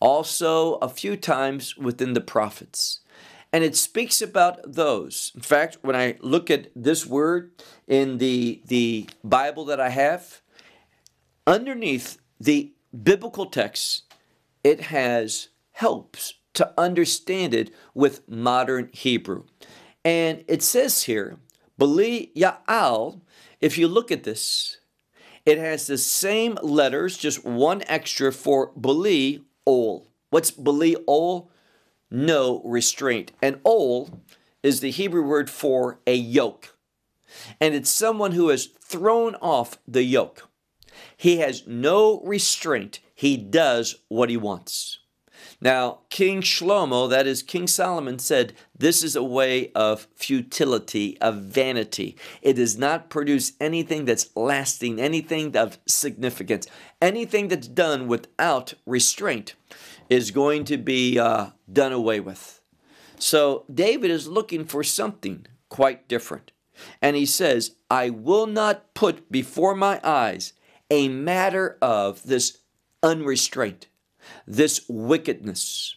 also 0.00 0.74
a 0.76 0.88
few 0.88 1.16
times 1.16 1.76
within 1.76 2.12
the 2.12 2.20
prophets. 2.20 3.00
And 3.52 3.62
it 3.62 3.76
speaks 3.76 4.22
about 4.22 4.60
those. 4.72 5.30
In 5.34 5.42
fact, 5.42 5.78
when 5.82 5.94
I 5.94 6.16
look 6.20 6.50
at 6.50 6.70
this 6.74 7.06
word 7.06 7.52
in 7.86 8.18
the, 8.18 8.62
the 8.66 9.08
Bible 9.22 9.66
that 9.66 9.78
I 9.78 9.90
have, 9.90 10.40
underneath 11.46 12.18
the 12.40 12.72
biblical 12.92 13.46
texts, 13.46 14.02
it 14.62 14.82
has 14.82 15.48
helps 15.72 16.34
to 16.54 16.72
understand 16.78 17.54
it 17.54 17.70
with 17.94 18.28
modern 18.28 18.90
Hebrew. 18.92 19.44
And 20.04 20.44
it 20.48 20.62
says 20.62 21.04
here, 21.04 21.38
Beli 21.78 22.30
Ya'al, 22.36 23.20
if 23.60 23.78
you 23.78 23.88
look 23.88 24.10
at 24.10 24.24
this, 24.24 24.78
it 25.44 25.58
has 25.58 25.86
the 25.86 25.98
same 25.98 26.58
letters, 26.62 27.16
just 27.16 27.44
one 27.44 27.82
extra 27.86 28.32
for 28.32 28.72
Beli 28.76 29.44
Ol. 29.66 30.06
What's 30.30 30.50
Beli 30.50 30.96
Ol? 31.06 31.50
No 32.10 32.60
restraint. 32.64 33.32
And 33.40 33.60
Ol 33.64 34.20
is 34.62 34.80
the 34.80 34.90
Hebrew 34.90 35.22
word 35.22 35.50
for 35.50 35.98
a 36.06 36.14
yoke. 36.14 36.76
And 37.60 37.74
it's 37.74 37.90
someone 37.90 38.32
who 38.32 38.48
has 38.50 38.66
thrown 38.66 39.34
off 39.36 39.78
the 39.88 40.04
yoke. 40.04 40.48
He 41.22 41.36
has 41.36 41.68
no 41.68 42.20
restraint. 42.24 42.98
He 43.14 43.36
does 43.36 43.94
what 44.08 44.28
he 44.28 44.36
wants. 44.36 44.98
Now, 45.60 46.00
King 46.10 46.42
Shlomo, 46.42 47.08
that 47.08 47.28
is 47.28 47.44
King 47.44 47.68
Solomon, 47.68 48.18
said 48.18 48.54
this 48.76 49.04
is 49.04 49.14
a 49.14 49.22
way 49.22 49.70
of 49.72 50.08
futility, 50.16 51.16
of 51.20 51.36
vanity. 51.36 52.16
It 52.42 52.54
does 52.54 52.76
not 52.76 53.08
produce 53.08 53.52
anything 53.60 54.04
that's 54.04 54.34
lasting, 54.34 55.00
anything 55.00 55.56
of 55.56 55.78
significance. 55.86 56.66
Anything 57.00 57.46
that's 57.46 57.68
done 57.68 58.08
without 58.08 58.74
restraint 58.84 59.54
is 60.10 60.32
going 60.32 60.64
to 60.64 60.76
be 60.76 61.20
uh, 61.20 61.50
done 61.72 61.92
away 61.92 62.18
with. 62.18 62.60
So, 63.20 63.64
David 63.72 64.10
is 64.10 64.26
looking 64.26 64.64
for 64.64 64.82
something 64.82 65.46
quite 65.68 66.08
different. 66.08 66.50
And 67.00 67.14
he 67.14 67.26
says, 67.26 67.76
I 67.88 68.10
will 68.10 68.48
not 68.48 68.92
put 68.94 69.30
before 69.30 69.76
my 69.76 70.00
eyes 70.02 70.54
a 70.92 71.08
matter 71.08 71.78
of 71.80 72.22
this 72.24 72.58
unrestraint, 73.02 73.88
this 74.46 74.84
wickedness. 74.90 75.96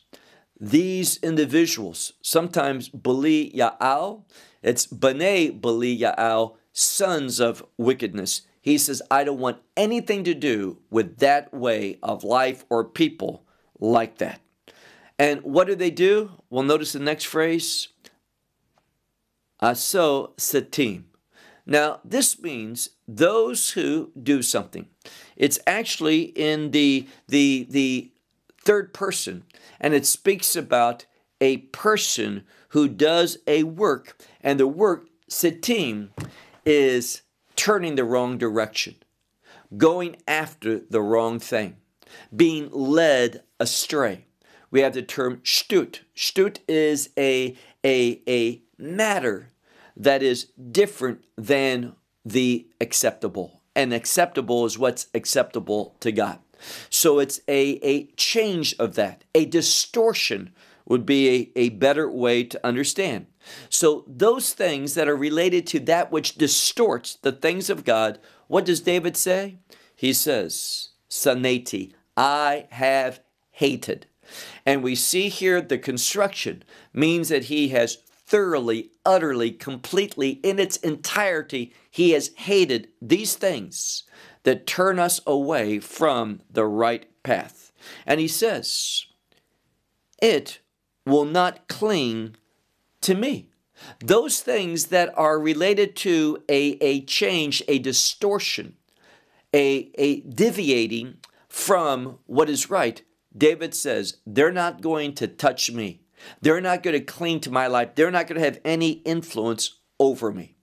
These 0.58 1.18
individuals 1.18 2.14
sometimes 2.22 2.88
Beli 2.88 3.52
Ya'al, 3.52 4.24
it's 4.64 4.88
B'nai 4.88 5.60
Beli 5.60 6.00
Ya'al, 6.00 6.56
sons 6.72 7.42
of 7.42 7.66
wickedness. 7.78 8.44
He 8.62 8.78
says, 8.78 9.02
I 9.12 9.26
don't 9.26 9.38
want 9.38 9.58
anything 9.76 10.24
to 10.24 10.34
do 10.34 10.80
with 10.90 11.18
that 11.18 11.54
way 11.54 12.00
of 12.02 12.24
life 12.24 12.64
or 12.70 12.86
people 12.86 13.46
like 13.78 14.20
that. 14.20 14.40
And 15.20 15.42
what 15.44 15.68
do 15.68 15.76
they 15.76 15.92
do? 15.92 16.32
Well, 16.50 16.64
notice 16.64 16.94
the 16.94 17.00
next 17.00 17.26
phrase 17.26 17.90
Aso 19.62 20.38
Setim. 20.38 21.04
Now, 21.66 22.00
this 22.06 22.40
means 22.40 22.92
those 23.08 23.72
who 23.72 24.12
do 24.22 24.42
something. 24.42 24.88
It's 25.36 25.60
actually 25.68 26.22
in 26.22 26.72
the, 26.72 27.08
the, 27.28 27.68
the 27.70 28.12
third 28.64 28.94
person, 28.94 29.44
and 29.80 29.94
it 29.94 30.06
speaks 30.06 30.56
about 30.56 31.06
a 31.42 31.58
person 31.58 32.44
who 32.70 32.88
does 32.88 33.38
a 33.48 33.64
work, 33.64 34.18
and 34.42 34.60
the 34.60 34.68
work, 34.68 35.08
Setim, 35.30 36.10
is 36.66 37.22
turning 37.56 37.96
the 37.96 38.04
wrong 38.04 38.38
direction, 38.38 38.96
going 39.78 40.16
after 40.28 40.80
the 40.80 41.02
wrong 41.02 41.40
thing, 41.40 41.78
being 42.36 42.70
led 42.72 43.44
astray. 43.60 44.26
We 44.72 44.82
have 44.82 44.94
the 44.94 45.04
term 45.04 45.38
shtut. 45.38 46.00
Shtut 46.16 46.60
is 46.68 47.10
a, 47.18 47.56
a, 47.86 48.22
a 48.28 48.62
matter 48.78 49.52
that 49.96 50.22
is 50.22 50.46
different 50.72 51.24
than 51.38 51.96
the 52.26 52.68
acceptable. 52.82 53.62
And 53.76 53.94
acceptable 53.94 54.66
is 54.66 54.80
what's 54.80 55.08
acceptable 55.14 55.96
to 56.00 56.12
God. 56.12 56.40
So 56.90 57.20
it's 57.20 57.42
a, 57.48 57.78
a 57.84 58.06
change 58.16 58.76
of 58.80 58.96
that. 58.96 59.24
A 59.36 59.46
distortion 59.46 60.54
would 60.86 61.06
be 61.06 61.52
a, 61.56 61.60
a 61.60 61.70
better 61.70 62.10
way 62.10 62.44
to 62.44 62.66
understand. 62.66 63.28
So 63.70 64.04
those 64.08 64.54
things 64.54 64.94
that 64.94 65.08
are 65.08 65.16
related 65.16 65.68
to 65.68 65.80
that 65.82 66.12
which 66.12 66.36
distorts 66.36 67.16
the 67.16 67.32
things 67.32 67.70
of 67.70 67.84
God, 67.84 68.20
what 68.48 68.66
does 68.66 68.82
David 68.82 69.18
say? 69.18 69.58
He 69.96 70.14
says, 70.14 70.90
Saneti, 71.10 71.94
I 72.16 72.68
have 72.72 73.20
hated. 73.52 74.08
And 74.66 74.84
we 74.84 74.96
see 74.96 75.30
here 75.30 75.62
the 75.62 75.78
construction 75.78 76.64
means 76.94 77.30
that 77.30 77.46
he 77.46 77.70
has 77.70 77.98
thoroughly, 78.26 78.92
utterly, 79.06 79.52
completely, 79.52 80.32
in 80.44 80.60
its 80.60 80.78
entirety, 80.78 81.74
he 81.90 82.12
has 82.12 82.32
hated 82.36 82.90
these 83.02 83.36
things 83.36 84.04
that 84.44 84.68
turn 84.68 85.00
us 85.00 85.20
away 85.26 85.80
from 85.80 86.42
the 86.50 86.66
right 86.66 87.08
path. 87.24 87.72
And 88.06 88.20
he 88.20 88.28
says, 88.28 89.06
It 90.22 90.60
will 91.06 91.26
not 91.26 91.68
cling 91.68 92.36
to 93.02 93.16
me. 93.16 93.50
Those 94.00 94.40
things 94.40 94.88
that 94.88 95.14
are 95.18 95.40
related 95.40 95.96
to 95.98 96.44
a, 96.50 96.78
a 96.82 97.02
change, 97.02 97.62
a 97.68 97.80
distortion, 97.80 98.76
a, 99.54 99.92
a 99.96 100.22
deviating 100.22 101.18
from 101.48 102.20
what 102.26 102.50
is 102.50 102.70
right, 102.70 103.02
David 103.38 103.74
says, 103.74 104.18
they're 104.26 104.52
not 104.52 104.82
going 104.82 105.14
to 105.16 105.28
touch 105.28 105.72
me. 105.72 106.02
They're 106.42 106.62
not 106.62 106.84
going 106.84 106.98
to 106.98 107.04
cling 107.04 107.42
to 107.42 107.52
my 107.52 107.68
life. 107.68 107.96
They're 107.96 108.12
not 108.12 108.28
going 108.28 108.40
to 108.40 108.46
have 108.46 108.60
any 108.64 108.92
influence 109.04 109.80
over 110.00 110.32
me. 110.32 110.56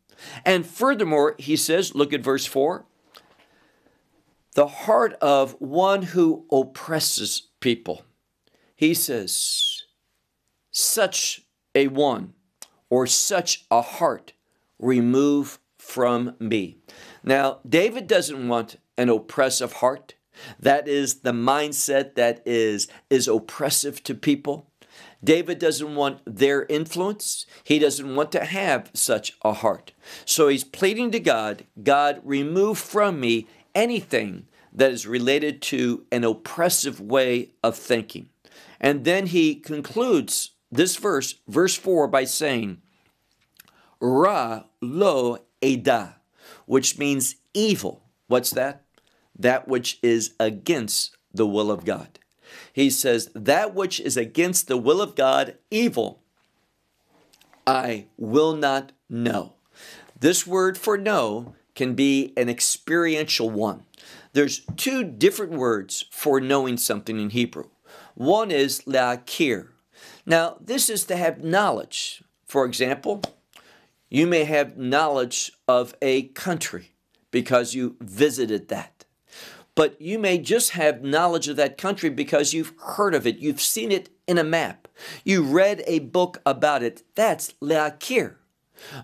And 0.45 0.67
furthermore, 0.67 1.35
he 1.39 1.57
says, 1.57 1.95
look 1.95 2.13
at 2.13 2.23
verse 2.23 2.47
4 2.47 2.85
the 4.55 4.67
heart 4.67 5.15
of 5.15 5.53
one 5.61 6.03
who 6.03 6.45
oppresses 6.53 7.49
people. 7.61 8.05
He 8.77 8.93
says, 8.93 9.85
such 10.71 11.43
a 11.75 11.89
one 11.89 12.35
or 12.91 13.07
such 13.07 13.65
a 13.71 13.81
heart 13.81 14.35
remove 14.79 15.59
from 15.79 16.37
me. 16.39 16.79
Now, 17.25 17.61
David 17.67 18.07
doesn't 18.07 18.49
want 18.49 18.77
an 18.99 19.09
oppressive 19.09 19.75
heart. 19.75 20.15
That 20.59 20.89
is 20.89 21.21
the 21.21 21.33
mindset 21.33 22.15
that 22.17 22.43
is, 22.45 22.89
is 23.09 23.29
oppressive 23.29 24.03
to 24.05 24.15
people. 24.15 24.71
David 25.25 25.59
doesn't 25.59 25.95
want 25.95 26.21
their 26.27 26.65
influence. 26.65 27.47
He 27.63 27.79
doesn't 27.79 28.15
want 28.15 28.33
to 28.33 28.45
have 28.45 28.91
such 28.93 29.37
a 29.43 29.53
heart. 29.53 29.93
So 30.25 30.49
he's 30.49 30.65
pleading 30.65 31.11
to 31.13 31.21
God 31.21 31.65
God, 31.83 32.21
remove 32.25 32.79
from 32.79 33.21
me 33.21 33.47
anything 33.75 34.47
that 34.73 34.91
is 34.91 35.07
related 35.07 35.63
to 35.63 36.07
an 36.11 36.25
oppressive 36.25 37.01
way 37.01 37.51
of 37.63 37.77
thinking. 37.77 38.29
And 38.81 39.05
then 39.05 39.27
he 39.27 39.55
concludes 39.55 40.51
this 40.71 40.97
verse, 40.97 41.37
verse 41.47 41.77
4, 41.77 42.09
by 42.09 42.25
saying, 42.25 42.81
Ra 44.01 44.65
lo 44.81 45.39
eda, 45.61 46.17
which 46.67 46.99
means 46.99 47.37
evil. 47.55 48.03
What's 48.27 48.51
that? 48.51 48.85
That 49.39 49.69
which 49.69 49.99
is 50.03 50.35
against 50.41 51.17
the 51.33 51.47
will 51.47 51.71
of 51.71 51.85
God. 51.85 52.19
He 52.73 52.91
says, 52.91 53.31
That 53.35 53.75
which 53.75 54.01
is 54.01 54.17
against 54.17 54.69
the 54.69 54.77
will 54.77 55.01
of 55.01 55.15
God, 55.15 55.57
evil, 55.71 56.21
I 57.67 58.07
will 58.17 58.57
not 58.57 58.93
know. 59.09 59.55
This 60.19 60.47
word 60.47 60.77
for 60.79 60.97
know 60.97 61.55
can 61.75 61.95
be 61.95 62.33
an 62.37 62.49
experiential 62.49 63.51
one. 63.51 63.85
There's 64.33 64.65
two 64.77 65.05
different 65.05 65.53
words 65.53 66.05
for 66.11 66.41
knowing 66.41 66.77
something 66.77 67.19
in 67.19 67.31
Hebrew. 67.31 67.69
One 68.15 68.51
is 68.51 68.83
la'akir. 68.83 69.69
Now, 70.25 70.57
this 70.61 70.89
is 70.89 71.05
to 71.07 71.17
have 71.17 71.43
knowledge. 71.43 72.23
For 72.47 72.65
example, 72.65 73.23
you 74.09 74.27
may 74.27 74.45
have 74.45 74.77
knowledge 74.77 75.53
of 75.67 75.95
a 76.03 76.25
country 76.29 76.93
because 77.31 77.75
you 77.75 77.97
visited 78.01 78.69
that. 78.69 79.02
But 79.75 80.01
you 80.01 80.19
may 80.19 80.39
just 80.39 80.71
have 80.71 81.03
knowledge 81.03 81.49
of 81.49 81.57
that 81.57 81.79
country 81.79 82.11
because 82.11 82.53
you've 82.53 82.75
heard 82.79 83.15
of 83.15 83.27
it, 83.27 83.39
you've 83.39 83.61
seen 83.61 83.91
it 83.91 84.11
in 84.27 84.37
a 84.39 84.45
map, 84.45 84.89
you 85.25 85.43
read 85.43 85.83
a 85.87 86.01
book 86.01 86.41
about 86.45 86.83
it. 86.83 87.03
That's 87.15 87.55
le'akir. 87.63 88.35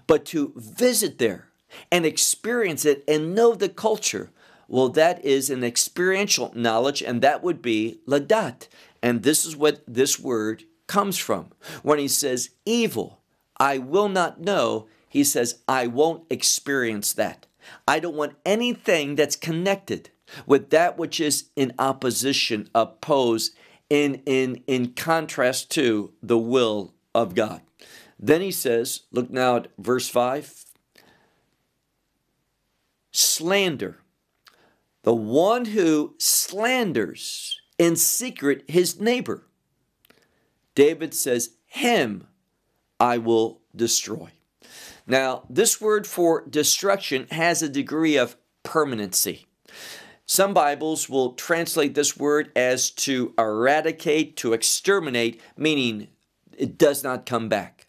But 0.06 0.24
to 0.26 0.52
visit 0.56 1.18
there 1.18 1.48
and 1.90 2.04
experience 2.04 2.84
it 2.84 3.02
and 3.08 3.34
know 3.34 3.54
the 3.54 3.68
culture, 3.68 4.30
well, 4.68 4.88
that 4.90 5.24
is 5.24 5.48
an 5.48 5.64
experiential 5.64 6.52
knowledge, 6.54 7.02
and 7.02 7.22
that 7.22 7.42
would 7.42 7.62
be 7.62 8.00
ladat. 8.06 8.68
And 9.02 9.22
this 9.22 9.46
is 9.46 9.56
what 9.56 9.82
this 9.86 10.18
word 10.18 10.64
comes 10.86 11.16
from. 11.16 11.50
When 11.82 11.98
he 11.98 12.08
says 12.08 12.50
evil, 12.66 13.20
I 13.58 13.78
will 13.78 14.08
not 14.08 14.40
know, 14.40 14.86
he 15.08 15.24
says, 15.24 15.60
I 15.66 15.86
won't 15.86 16.24
experience 16.28 17.12
that. 17.14 17.46
I 17.86 17.98
don't 17.98 18.16
want 18.16 18.36
anything 18.44 19.14
that's 19.14 19.36
connected 19.36 20.10
with 20.46 20.70
that 20.70 20.98
which 20.98 21.20
is 21.20 21.50
in 21.56 21.72
opposition, 21.78 22.68
opposed, 22.74 23.54
in, 23.90 24.22
in, 24.26 24.62
in 24.66 24.92
contrast 24.92 25.70
to 25.72 26.12
the 26.22 26.38
will 26.38 26.94
of 27.14 27.34
God. 27.34 27.62
Then 28.18 28.40
he 28.40 28.50
says, 28.50 29.02
look 29.12 29.30
now 29.30 29.56
at 29.56 29.68
verse 29.78 30.08
5 30.08 30.64
slander 33.10 33.98
the 35.02 35.14
one 35.14 35.64
who 35.64 36.14
slanders 36.18 37.60
in 37.78 37.96
secret 37.96 38.64
his 38.68 39.00
neighbor. 39.00 39.46
David 40.74 41.14
says, 41.14 41.50
Him 41.66 42.26
I 43.00 43.18
will 43.18 43.60
destroy. 43.74 44.30
Now, 45.06 45.44
this 45.48 45.80
word 45.80 46.06
for 46.06 46.46
destruction 46.46 47.26
has 47.30 47.62
a 47.62 47.68
degree 47.68 48.16
of 48.16 48.36
permanency. 48.62 49.47
Some 50.30 50.52
Bibles 50.52 51.08
will 51.08 51.32
translate 51.32 51.94
this 51.94 52.14
word 52.14 52.52
as 52.54 52.90
to 52.90 53.32
eradicate, 53.38 54.36
to 54.36 54.52
exterminate, 54.52 55.40
meaning 55.56 56.08
it 56.54 56.76
does 56.76 57.02
not 57.02 57.24
come 57.24 57.48
back. 57.48 57.86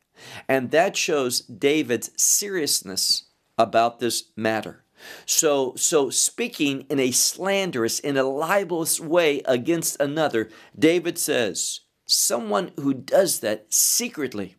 And 0.48 0.72
that 0.72 0.96
shows 0.96 1.42
David's 1.42 2.12
seriousness 2.16 3.24
about 3.58 4.00
this 4.00 4.30
matter. 4.38 4.86
So, 5.26 5.74
so 5.76 6.10
speaking 6.10 6.86
in 6.90 6.98
a 6.98 7.12
slanderous, 7.12 8.00
in 8.00 8.16
a 8.16 8.24
libelous 8.24 9.02
way 9.02 9.42
against 9.44 10.00
another, 10.00 10.50
David 10.78 11.18
says, 11.18 11.82
someone 12.06 12.72
who 12.78 12.94
does 12.94 13.42
that 13.42 13.74
secretly, 13.74 14.56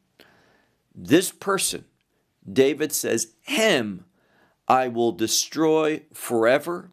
this 0.95 1.33
person, 1.33 1.87
David 2.51 2.93
says, 2.93 3.33
him 3.41 4.05
I 4.69 4.89
will 4.89 5.13
destroy 5.13 6.03
forever. 6.13 6.91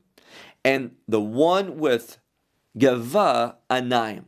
And 0.67 0.97
the 1.07 1.21
one 1.21 1.77
with 1.77 2.17
Gava 2.77 3.55
Anayim, 3.69 4.25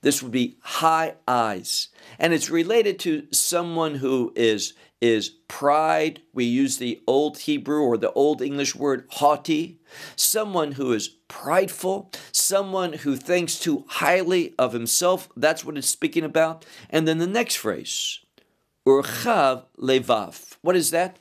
this 0.00 0.22
would 0.22 0.30
be 0.30 0.56
high 0.60 1.16
eyes. 1.26 1.88
And 2.20 2.32
it's 2.32 2.48
related 2.48 3.00
to 3.00 3.26
someone 3.32 3.96
who 3.96 4.32
is 4.36 4.74
is 5.00 5.30
pride. 5.48 6.22
We 6.32 6.44
use 6.44 6.76
the 6.76 7.02
Old 7.08 7.36
Hebrew 7.38 7.82
or 7.82 7.98
the 7.98 8.12
Old 8.12 8.40
English 8.40 8.76
word 8.76 9.08
haughty. 9.10 9.80
Someone 10.14 10.70
who 10.72 10.92
is 10.92 11.08
prideful, 11.26 12.12
someone 12.30 12.92
who 12.92 13.16
thinks 13.16 13.58
too 13.58 13.84
highly 13.88 14.54
of 14.60 14.72
himself. 14.72 15.28
That's 15.36 15.64
what 15.64 15.76
it's 15.76 15.90
speaking 15.90 16.22
about. 16.22 16.64
And 16.90 17.08
then 17.08 17.18
the 17.18 17.26
next 17.26 17.56
phrase, 17.56 18.20
urchav 18.86 19.64
levav. 19.76 20.56
What 20.62 20.76
is 20.76 20.92
that? 20.92 21.18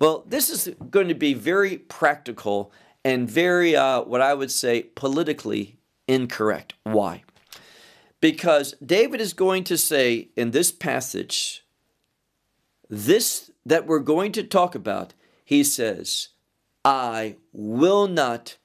Well, 0.00 0.24
this 0.26 0.48
is 0.48 0.74
going 0.90 1.08
to 1.08 1.14
be 1.14 1.34
very 1.34 1.76
practical 1.76 2.72
and 3.06 3.30
very, 3.30 3.76
uh, 3.76 4.00
what 4.00 4.20
I 4.20 4.34
would 4.34 4.50
say, 4.50 4.82
politically 4.82 5.78
incorrect. 6.08 6.74
Why? 6.82 7.22
Because 8.20 8.74
David 8.84 9.20
is 9.20 9.32
going 9.32 9.62
to 9.62 9.78
say 9.78 10.30
in 10.34 10.50
this 10.50 10.72
passage, 10.72 11.64
this 12.90 13.52
that 13.64 13.86
we're 13.86 14.00
going 14.00 14.32
to 14.32 14.42
talk 14.42 14.74
about, 14.74 15.14
he 15.44 15.62
says, 15.62 16.30
I 16.84 17.36
will 17.52 18.08
not 18.08 18.56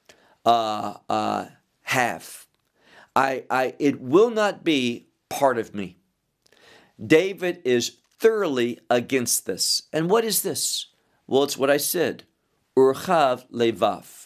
uh, 0.43 0.95
uh, 1.07 1.45
have. 1.83 2.47
I, 3.15 3.43
I, 3.47 3.75
it 3.77 4.01
will 4.01 4.31
not 4.31 4.63
be 4.63 5.05
part 5.29 5.59
of 5.59 5.75
me. 5.75 5.97
David 6.99 7.61
is 7.63 7.97
thoroughly 8.19 8.79
against 8.89 9.45
this. 9.45 9.83
And 9.93 10.09
what 10.09 10.25
is 10.25 10.41
this? 10.41 10.87
Well, 11.27 11.43
it's 11.43 11.57
what 11.57 11.69
I 11.69 11.77
said. 11.77 12.23
Urchav 12.75 13.45
levav. 13.51 14.20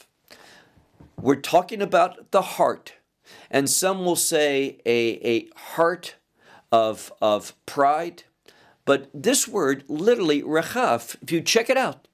We're 1.25 1.38
talking 1.38 1.81
about 1.81 2.29
the 2.29 2.43
heart. 2.43 2.93
And 3.49 3.67
some 3.67 4.05
will 4.05 4.15
say 4.15 4.77
a, 4.85 5.27
a 5.27 5.49
heart 5.55 6.17
of, 6.71 7.11
of 7.19 7.55
pride. 7.65 8.25
But 8.85 9.09
this 9.11 9.47
word, 9.47 9.85
literally, 9.88 10.43
rechaf, 10.43 11.15
if 11.23 11.31
you 11.31 11.41
check 11.41 11.67
it 11.71 11.77
out, 11.77 12.07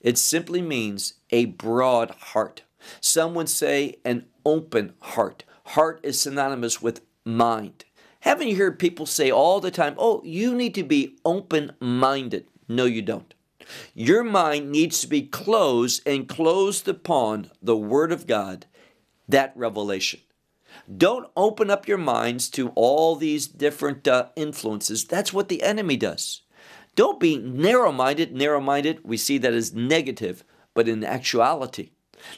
it 0.00 0.16
simply 0.16 0.62
means 0.62 1.12
a 1.28 1.44
broad 1.44 2.10
heart. 2.32 2.62
Some 3.02 3.34
would 3.34 3.50
say 3.50 3.96
an 4.02 4.24
open 4.46 4.94
heart. 5.00 5.44
Heart 5.66 6.00
is 6.02 6.18
synonymous 6.18 6.80
with 6.80 7.02
mind. 7.26 7.84
Haven't 8.20 8.48
you 8.48 8.56
heard 8.56 8.78
people 8.78 9.04
say 9.04 9.30
all 9.30 9.60
the 9.60 9.70
time, 9.70 9.94
oh, 9.98 10.22
you 10.24 10.54
need 10.54 10.74
to 10.76 10.84
be 10.84 11.18
open 11.22 11.72
minded? 11.80 12.46
No, 12.66 12.86
you 12.86 13.02
don't. 13.02 13.34
Your 13.94 14.24
mind 14.24 14.70
needs 14.70 15.00
to 15.00 15.06
be 15.06 15.22
closed 15.22 16.02
and 16.06 16.28
closed 16.28 16.88
upon 16.88 17.50
the 17.62 17.76
Word 17.76 18.12
of 18.12 18.26
God, 18.26 18.66
that 19.28 19.52
revelation. 19.56 20.20
Don't 20.94 21.30
open 21.36 21.70
up 21.70 21.86
your 21.86 21.98
minds 21.98 22.48
to 22.50 22.70
all 22.70 23.14
these 23.14 23.46
different 23.46 24.08
uh, 24.08 24.26
influences. 24.36 25.04
That's 25.04 25.32
what 25.32 25.48
the 25.48 25.62
enemy 25.62 25.96
does. 25.96 26.42
Don't 26.94 27.20
be 27.20 27.36
narrow 27.36 27.92
minded. 27.92 28.34
Narrow 28.34 28.60
minded, 28.60 29.00
we 29.04 29.16
see 29.16 29.38
that 29.38 29.52
as 29.52 29.74
negative, 29.74 30.44
but 30.74 30.88
in 30.88 31.04
actuality, 31.04 31.90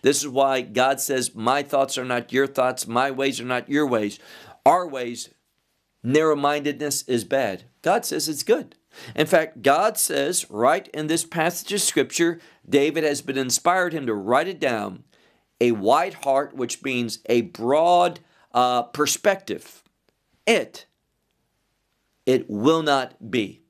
this 0.03 0.21
is 0.21 0.29
why 0.29 0.61
God 0.61 1.01
says, 1.01 1.35
My 1.35 1.62
thoughts 1.62 1.97
are 1.97 2.05
not 2.05 2.33
your 2.33 2.47
thoughts, 2.47 2.87
my 2.87 3.11
ways 3.11 3.40
are 3.40 3.45
not 3.45 3.69
your 3.69 3.87
ways. 3.87 4.19
Our 4.66 4.87
ways, 4.87 5.31
narrow 6.03 6.37
mindedness 6.37 7.03
is 7.03 7.25
bad. 7.25 7.64
God 7.83 8.05
says 8.05 8.29
it's 8.29 8.43
good. 8.43 8.77
In 9.14 9.26
fact, 9.26 9.62
God 9.62 9.98
says 9.98 10.50
right 10.50 10.88
in 10.88 11.07
this 11.07 11.24
passage 11.24 11.72
of 11.72 11.81
Scripture, 11.81 12.40
David 12.68 13.05
has 13.05 13.22
been 13.22 13.38
inspired 13.38 13.92
him 13.92 14.07
to 14.07 14.14
write 14.14 14.48
it 14.48 14.61
down 14.61 15.05
a 15.61 15.72
wide 15.72 16.14
heart, 16.14 16.55
which 16.55 16.83
means 16.83 17.18
a 17.26 17.42
broad 17.42 18.20
uh, 18.53 18.83
perspective. 18.85 19.83
It, 20.46 20.87
it 22.26 22.48
will 22.48 22.83
not 22.83 23.31
be. 23.31 23.62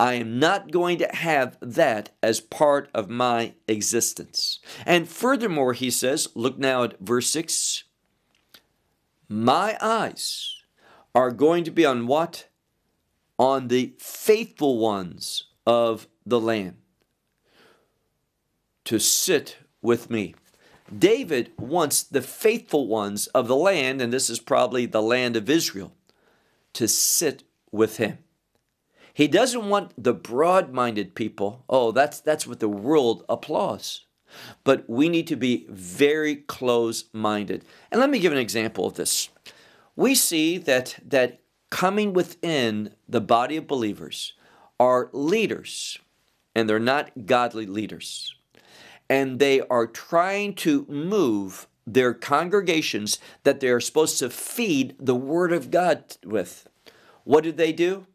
I 0.00 0.14
am 0.14 0.40
not 0.40 0.72
going 0.72 0.98
to 0.98 1.08
have 1.14 1.56
that 1.60 2.10
as 2.22 2.40
part 2.40 2.90
of 2.92 3.08
my 3.08 3.54
existence. 3.68 4.58
And 4.84 5.08
furthermore, 5.08 5.74
he 5.74 5.90
says, 5.90 6.28
look 6.34 6.58
now 6.58 6.82
at 6.82 6.98
verse 6.98 7.30
6 7.30 7.84
My 9.28 9.76
eyes 9.80 10.56
are 11.14 11.30
going 11.30 11.62
to 11.64 11.70
be 11.70 11.86
on 11.86 12.06
what? 12.06 12.48
On 13.38 13.68
the 13.68 13.94
faithful 13.98 14.78
ones 14.78 15.44
of 15.66 16.06
the 16.24 16.40
land 16.40 16.76
to 18.84 18.98
sit 18.98 19.58
with 19.80 20.10
me. 20.10 20.34
David 20.96 21.52
wants 21.58 22.02
the 22.02 22.22
faithful 22.22 22.86
ones 22.86 23.26
of 23.28 23.48
the 23.48 23.56
land, 23.56 24.02
and 24.02 24.12
this 24.12 24.28
is 24.28 24.38
probably 24.38 24.86
the 24.86 25.02
land 25.02 25.36
of 25.36 25.48
Israel, 25.48 25.94
to 26.74 26.86
sit 26.86 27.44
with 27.70 27.96
him. 27.96 28.18
He 29.14 29.28
doesn't 29.28 29.68
want 29.68 29.92
the 30.02 30.14
broad 30.14 30.72
minded 30.72 31.14
people. 31.14 31.64
Oh, 31.68 31.92
that's, 31.92 32.20
that's 32.20 32.46
what 32.46 32.60
the 32.60 32.68
world 32.68 33.24
applauds. 33.28 34.06
But 34.64 34.88
we 34.88 35.08
need 35.08 35.26
to 35.26 35.36
be 35.36 35.66
very 35.68 36.36
close 36.36 37.04
minded. 37.12 37.64
And 37.90 38.00
let 38.00 38.08
me 38.08 38.18
give 38.18 38.32
an 38.32 38.38
example 38.38 38.86
of 38.86 38.94
this. 38.94 39.28
We 39.94 40.14
see 40.14 40.56
that, 40.58 40.98
that 41.06 41.41
coming 41.72 42.12
within 42.12 42.94
the 43.08 43.20
body 43.20 43.56
of 43.56 43.66
believers 43.66 44.34
are 44.78 45.08
leaders, 45.12 45.98
and 46.54 46.68
they're 46.68 46.78
not 46.78 47.26
godly 47.26 47.66
leaders. 47.66 48.36
And 49.08 49.38
they 49.38 49.62
are 49.62 49.86
trying 49.86 50.54
to 50.56 50.86
move 50.88 51.66
their 51.86 52.14
congregations 52.14 53.18
that 53.42 53.60
they 53.60 53.68
are 53.68 53.80
supposed 53.80 54.18
to 54.18 54.30
feed 54.30 54.94
the 55.00 55.16
Word 55.16 55.52
of 55.52 55.70
God 55.70 56.16
with. 56.24 56.68
What 57.24 57.42
do 57.42 57.52
they 57.52 57.72
do? 57.72 58.06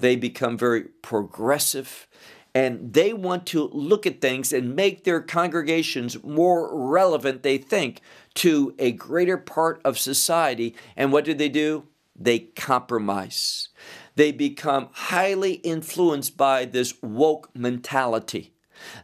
they 0.00 0.16
become 0.16 0.56
very 0.56 0.82
progressive 1.02 2.06
and 2.54 2.92
they 2.92 3.12
want 3.12 3.46
to 3.46 3.68
look 3.68 4.06
at 4.06 4.20
things 4.20 4.52
and 4.52 4.74
make 4.74 5.04
their 5.04 5.20
congregations 5.20 6.20
more 6.24 6.76
relevant, 6.76 7.44
they 7.44 7.58
think, 7.58 8.00
to 8.34 8.74
a 8.76 8.90
greater 8.90 9.36
part 9.36 9.80
of 9.84 9.96
society. 9.96 10.74
And 10.96 11.12
what 11.12 11.24
do 11.24 11.32
they 11.32 11.48
do? 11.48 11.84
They 12.20 12.38
compromise. 12.38 13.70
They 14.14 14.30
become 14.30 14.90
highly 14.92 15.54
influenced 15.54 16.36
by 16.36 16.66
this 16.66 16.94
woke 17.02 17.48
mentality, 17.54 18.52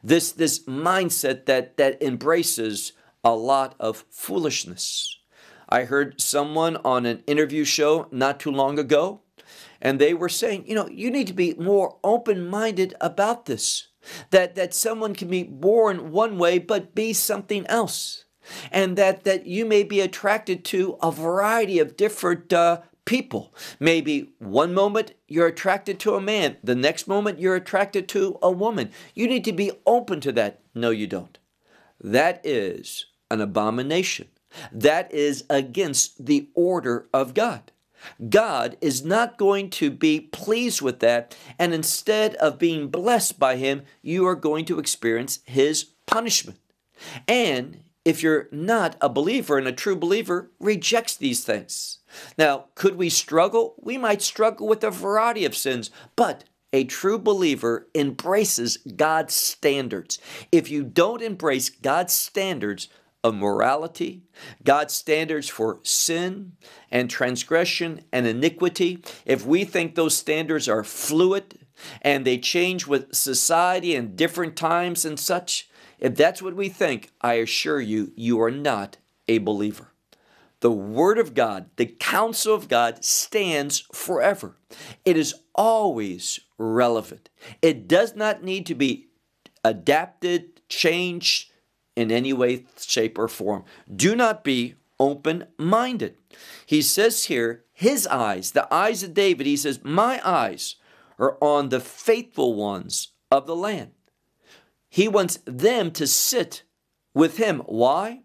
this, 0.05 0.31
this 0.33 0.61
mindset 0.65 1.47
that, 1.47 1.79
that 1.79 2.03
embraces 2.03 2.93
a 3.25 3.35
lot 3.35 3.75
of 3.81 4.05
foolishness. 4.11 5.19
I 5.69 5.85
heard 5.85 6.21
someone 6.21 6.77
on 6.85 7.07
an 7.07 7.25
interview 7.27 7.65
show 7.65 8.07
not 8.13 8.39
too 8.39 8.53
long 8.53 8.79
ago 8.79 9.23
and 9.81 9.99
they 9.99 10.15
were 10.15 10.29
saying, 10.29 10.65
you 10.67 10.75
know, 10.75 10.89
you 10.89 11.11
need 11.11 11.27
to 11.27 11.33
be 11.33 11.55
more 11.55 11.99
open 12.03 12.47
minded 12.49 12.95
about 13.01 13.47
this. 13.47 13.89
That, 14.31 14.55
that 14.55 14.73
someone 14.73 15.15
can 15.15 15.29
be 15.29 15.43
born 15.43 16.13
one 16.13 16.39
way 16.39 16.59
but 16.59 16.95
be 16.95 17.13
something 17.13 17.67
else. 17.67 18.25
And 18.71 18.97
that, 18.97 19.25
that 19.25 19.47
you 19.47 19.65
may 19.65 19.83
be 19.83 20.01
attracted 20.01 20.65
to 20.67 20.97
a 21.03 21.11
variety 21.11 21.81
of 21.81 21.97
different 21.97 22.53
uh, 22.53 22.83
people. 23.07 23.55
Maybe 23.81 24.33
one 24.39 24.75
moment 24.75 25.15
you're 25.27 25.47
attracted 25.47 25.99
to 26.01 26.15
a 26.15 26.21
man, 26.21 26.59
the 26.63 26.75
next 26.75 27.09
moment 27.09 27.41
you're 27.41 27.57
attracted 27.57 28.07
to 28.11 28.39
a 28.43 28.51
woman. 28.51 28.91
You 29.15 29.27
need 29.27 29.45
to 29.47 29.53
be 29.53 29.73
open 29.87 30.21
to 30.21 30.33
that. 30.33 30.61
No, 30.75 30.91
you 30.91 31.07
don't. 31.07 31.39
That 31.99 32.45
is 32.45 33.07
an 33.31 33.41
abomination. 33.41 34.29
That 34.71 35.13
is 35.13 35.45
against 35.49 36.27
the 36.27 36.49
order 36.55 37.09
of 37.15 37.33
God. 37.33 37.73
God 38.29 38.77
is 38.81 39.05
not 39.05 39.39
going 39.39 39.71
to 39.71 39.91
be 39.91 40.21
pleased 40.21 40.83
with 40.83 41.01
that. 41.01 41.37
And 41.59 41.73
instead 41.73 42.35
of 42.37 42.59
being 42.59 42.89
blessed 42.89 43.39
by 43.39 43.57
Him, 43.57 43.83
you 44.03 44.27
are 44.27 44.37
going 44.37 44.65
to 44.67 44.79
experience 44.79 45.41
His 45.45 45.85
punishment. 46.07 46.59
And 47.27 47.81
if 48.05 48.23
you're 48.23 48.49
not 48.53 48.97
a 49.01 49.09
believer 49.09 49.59
and 49.59 49.67
a 49.67 49.73
true 49.73 49.97
believer 49.97 50.51
rejects 50.61 51.17
these 51.17 51.45
things. 51.45 51.99
Now, 52.39 52.67
could 52.75 52.97
we 52.97 53.11
struggle? 53.11 53.75
We 53.79 53.99
might 53.99 54.23
struggle 54.23 54.67
with 54.67 54.85
a 54.85 54.91
variety 54.91 55.45
of 55.45 55.57
sins, 55.57 55.91
but 56.15 56.45
a 56.73 56.85
true 56.85 57.19
believer 57.19 57.89
embraces 57.95 58.77
God's 58.77 59.35
standards. 59.35 60.19
If 60.53 60.71
you 60.71 60.83
don't 60.83 61.23
embrace 61.23 61.71
God's 61.71 62.13
standards, 62.13 62.89
of 63.27 63.35
morality, 63.35 64.23
God's 64.63 64.95
standards 64.95 65.49
for 65.49 65.81
sin 65.83 66.53
and 66.91 67.11
transgression 67.11 68.03
and 68.13 68.27
iniquity, 68.27 69.03
if 69.25 69.45
we 69.45 69.65
think 69.65 69.95
those 69.95 70.17
standards 70.17 70.69
are 70.69 70.85
fluid 70.85 71.67
and 72.03 72.25
they 72.25 72.39
change 72.39 72.87
with 72.87 73.15
society 73.15 73.95
and 73.97 74.17
different 74.17 74.57
times 74.57 75.05
and 75.05 75.19
such, 75.19 75.69
if 75.99 76.15
that's 76.15 76.41
what 76.41 76.55
we 76.55 76.69
think, 76.69 77.11
I 77.21 77.35
assure 77.35 77.81
you, 77.81 78.13
you 78.15 78.41
are 78.41 78.51
not 78.51 78.99
a 79.29 79.39
believer. 79.39 79.93
The 80.61 80.73
Word 80.73 81.19
of 81.19 81.35
God, 81.35 81.71
the 81.77 81.87
counsel 81.87 82.55
of 82.55 82.69
God 82.69 83.05
stands 83.05 83.81
forever. 83.93 84.57
It 85.05 85.17
is 85.17 85.35
always 85.55 86.41
relevant. 86.59 87.29
It 87.61 87.87
does 87.87 88.17
not 88.17 88.43
need 88.43 88.67
to 88.67 88.75
be 88.75 89.09
adapted, 89.63 90.63
changed, 90.69 91.51
in 91.95 92.13
any 92.13 92.33
way, 92.33 92.67
shape, 92.79 93.19
or 93.19 93.29
form. 93.29 93.65
Do 93.95 94.15
not 94.15 94.45
be 94.45 94.75
open 95.01 95.47
minded. 95.59 96.17
He 96.65 96.83
says 96.83 97.25
here, 97.25 97.65
his 97.73 98.07
eyes, 98.07 98.53
the 98.53 98.73
eyes 98.73 99.03
of 99.03 99.15
David, 99.15 99.47
he 99.47 99.57
says, 99.57 99.81
My 99.83 100.21
eyes 100.25 100.77
are 101.19 101.37
on 101.41 101.69
the 101.69 101.81
faithful 101.81 102.55
ones 102.55 103.09
of 103.31 103.47
the 103.47 103.57
land. 103.57 103.91
He 104.89 105.09
wants 105.09 105.39
them 105.45 105.91
to 105.93 106.07
sit 106.07 106.63
with 107.15 107.39
him. 107.39 107.61
Why? 107.67 108.23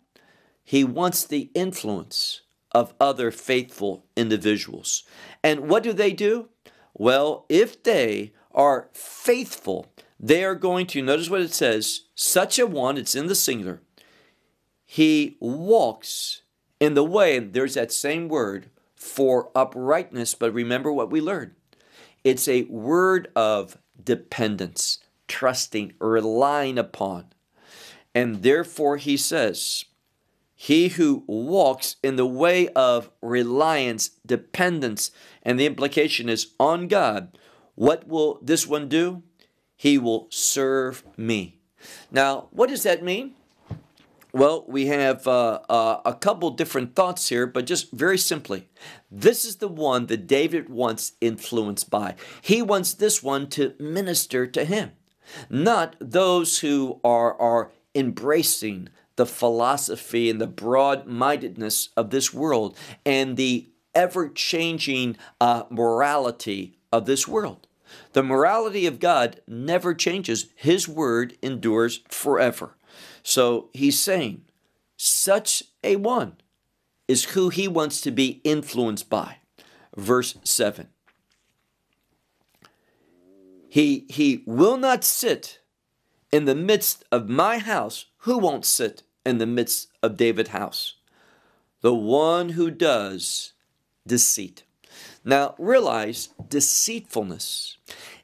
He 0.72 0.86
wants 0.86 1.26
the 1.26 1.52
influence 1.54 2.44
of 2.72 2.94
other 2.98 3.30
faithful 3.30 4.06
individuals. 4.16 5.04
And 5.44 5.68
what 5.68 5.84
do 5.84 5.92
they 5.92 6.14
do? 6.14 6.48
Well, 6.94 7.46
if 7.50 7.84
they 7.84 8.32
are 8.54 8.88
faithful, 8.94 9.92
they 10.18 10.46
are 10.46 10.56
going 10.56 10.88
to, 10.88 11.02
notice 11.02 11.30
what 11.30 11.42
it 11.42 11.54
says, 11.54 12.04
such 12.16 12.58
a 12.58 12.66
one, 12.66 12.98
it's 12.98 13.16
in 13.16 13.28
the 13.28 13.36
singular, 13.36 13.82
he 14.86 15.36
walks 15.42 16.44
in 16.80 16.94
the 16.94 17.04
way, 17.04 17.36
and 17.36 17.52
there's 17.52 17.74
that 17.74 17.92
same 17.92 18.30
word 18.30 18.70
for 18.96 19.52
uprightness, 19.54 20.36
but 20.36 20.54
remember 20.54 20.94
what 20.94 21.12
we 21.12 21.20
learned. 21.20 21.52
It's 22.24 22.48
a 22.48 22.64
word 22.70 23.30
of 23.36 23.78
dependence, 24.02 25.00
trusting, 25.28 25.96
relying 26.00 26.78
upon. 26.78 27.26
And 28.16 28.42
therefore, 28.42 28.96
he 28.96 29.18
says, 29.18 29.84
He 30.64 30.90
who 30.90 31.24
walks 31.26 31.96
in 32.04 32.18
the 32.18 32.26
way 32.28 32.68
of 32.68 33.10
reliance, 33.20 34.12
dependence, 34.24 35.10
and 35.42 35.60
the 35.60 35.66
implication 35.66 36.30
is 36.30 36.54
on 36.60 36.88
God, 36.88 37.36
what 37.74 38.08
will 38.08 38.38
this 38.44 38.68
one 38.68 38.88
do? 38.88 39.24
He 39.76 39.98
will 39.98 40.28
serve 40.30 41.04
me. 41.18 41.58
Now, 42.12 42.48
what 42.52 42.70
does 42.70 42.84
that 42.84 43.04
mean? 43.04 43.34
Well, 44.34 44.64
we 44.68 44.86
have 44.86 45.28
uh, 45.28 45.62
uh, 45.68 46.02
a 46.06 46.14
couple 46.14 46.52
different 46.52 46.96
thoughts 46.96 47.30
here, 47.30 47.48
but 47.48 47.66
just 47.66 47.92
very 47.92 48.20
simply, 48.20 48.70
this 49.10 49.44
is 49.44 49.56
the 49.56 49.68
one 49.68 50.06
that 50.06 50.28
David 50.28 50.70
wants 50.70 51.14
influenced 51.22 51.90
by. 51.90 52.14
He 52.40 52.62
wants 52.62 52.94
this 52.94 53.24
one 53.24 53.50
to 53.50 53.74
minister 53.80 54.46
to 54.46 54.64
him, 54.64 54.92
not 55.50 55.96
those 56.00 56.60
who 56.60 57.00
are, 57.04 57.34
are 57.42 57.72
embracing 57.96 58.90
the 59.16 59.26
philosophy 59.26 60.30
and 60.30 60.40
the 60.40 60.48
broad 60.48 61.06
mindedness 61.06 61.90
of 61.98 62.10
this 62.10 62.34
world 62.34 62.78
and 63.06 63.38
the 63.38 63.70
ever 63.94 64.30
changing 64.30 65.18
uh, 65.40 65.64
morality 65.70 66.78
of 66.92 67.06
this 67.06 67.28
world. 67.28 67.68
The 68.14 68.24
morality 68.24 68.86
of 68.86 69.00
God 69.00 69.42
never 69.48 69.94
changes, 69.94 70.48
His 70.56 70.88
word 70.88 71.38
endures 71.42 72.02
forever. 72.10 72.76
So 73.24 73.70
he's 73.74 74.00
saying, 74.00 74.44
such 74.98 75.64
a 75.84 75.96
one 75.96 76.38
is 77.08 77.26
who 77.26 77.50
he 77.50 77.68
wants 77.68 78.02
to 78.02 78.12
be 78.12 78.42
influenced 78.44 79.10
by. 79.10 79.38
Verse 79.96 80.38
7. 80.44 80.88
He, 83.68 84.06
he 84.10 84.44
will 84.46 84.78
not 84.78 85.04
sit 85.04 85.61
in 86.32 86.46
the 86.46 86.56
midst 86.56 87.04
of 87.12 87.30
my 87.30 87.58
house. 87.58 88.06
Who 88.20 88.38
won't 88.38 88.66
sit 88.66 89.04
in 89.26 89.38
the 89.38 89.46
midst 89.46 89.90
of 90.02 90.18
David's 90.18 90.50
house? 90.50 90.96
The 91.82 91.94
one 91.94 92.50
who 92.50 92.72
does 92.72 93.54
deceit. 94.06 94.64
Now 95.24 95.56
realize 95.58 96.30
deceitfulness 96.48 97.78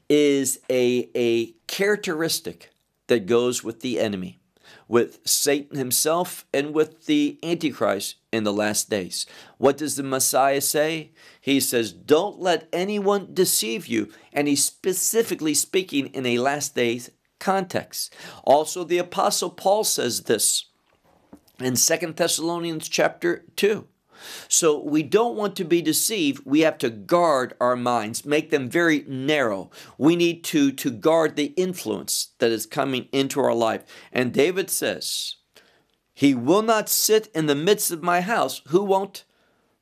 is 0.10 0.60
a, 0.70 1.10
a 1.16 1.54
characteristic 1.68 2.72
that 3.08 3.26
goes 3.26 3.64
with 3.64 3.82
the 3.82 4.00
enemy 4.00 4.40
with 4.88 5.20
Satan 5.26 5.78
himself 5.78 6.46
and 6.54 6.74
with 6.74 7.06
the 7.06 7.38
Antichrist 7.44 8.16
in 8.32 8.44
the 8.44 8.54
last 8.54 8.90
days. 8.90 9.26
What 9.58 9.78
does 9.78 9.96
the 9.96 10.04
Messiah 10.04 10.62
say? 10.62 11.12
He 11.42 11.60
says, 11.60 11.92
Don't 11.92 12.40
let 12.40 12.68
anyone 12.72 13.34
deceive 13.34 13.88
you. 13.88 14.12
And 14.32 14.48
he's 14.48 14.64
specifically 14.64 15.54
speaking 15.54 16.08
in 16.08 16.26
a 16.26 16.40
last 16.40 16.76
days 16.76 17.12
context. 17.40 18.14
Also, 18.44 18.84
the 18.84 18.98
Apostle 18.98 19.50
Paul 19.50 19.84
says 19.84 20.24
this 20.24 20.66
in 21.60 21.76
Second 21.76 22.16
Thessalonians 22.16 22.88
chapter 22.88 23.46
2. 23.56 23.88
So 24.48 24.82
we 24.82 25.04
don't 25.04 25.36
want 25.36 25.56
to 25.58 25.64
be 25.64 25.82
deceived. 25.82 26.46
We 26.46 26.62
have 26.62 26.78
to 26.80 26.90
guard 26.90 27.54
our 27.60 27.76
minds, 27.76 28.26
make 28.26 28.50
them 28.50 28.70
very 28.70 29.04
narrow. 29.08 29.70
We 29.98 30.16
need 30.16 30.44
to, 30.46 30.72
to 30.72 30.92
guard 30.92 31.36
the 31.36 31.54
influence 31.56 32.30
that 32.40 32.52
is 32.52 32.66
coming 32.66 33.08
into 33.12 33.40
our 33.40 33.54
life. 33.54 33.84
And 34.12 34.34
David 34.34 34.70
says, 34.70 35.36
He 36.14 36.34
will 36.34 36.64
not 36.64 36.90
sit 36.90 37.30
in 37.34 37.46
the 37.46 37.56
midst 37.56 37.92
of 37.92 38.04
my 38.04 38.22
house. 38.22 38.62
Who 38.68 38.84
won't? 38.84 39.24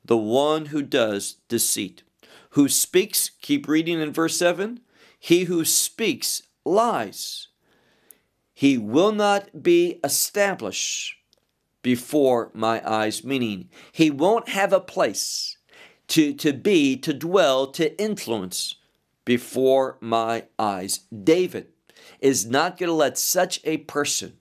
The 0.04 0.16
one 0.16 0.66
who 0.66 0.82
does 0.82 1.36
deceit. 1.48 2.02
Who 2.50 2.68
speaks, 2.68 3.30
keep 3.42 3.68
reading 3.68 4.00
in 4.00 4.12
verse 4.12 4.38
7, 4.38 4.80
he 5.18 5.44
who 5.44 5.64
speaks 5.64 6.42
lies. 6.66 7.48
He 8.52 8.76
will 8.76 9.12
not 9.12 9.62
be 9.62 10.00
established 10.02 11.16
before 11.82 12.50
my 12.52 12.82
eyes, 12.88 13.22
meaning 13.22 13.68
he 13.92 14.10
won't 14.10 14.48
have 14.48 14.72
a 14.72 14.80
place 14.80 15.58
to, 16.08 16.32
to 16.34 16.52
be, 16.52 16.96
to 16.96 17.12
dwell, 17.12 17.66
to 17.68 17.98
influence 18.00 18.76
before 19.24 19.98
my 20.00 20.44
eyes. 20.58 21.00
David 21.24 21.68
is 22.20 22.46
not 22.46 22.78
going 22.78 22.88
to 22.88 22.94
let 22.94 23.18
such 23.18 23.60
a 23.64 23.78
person 23.78 24.38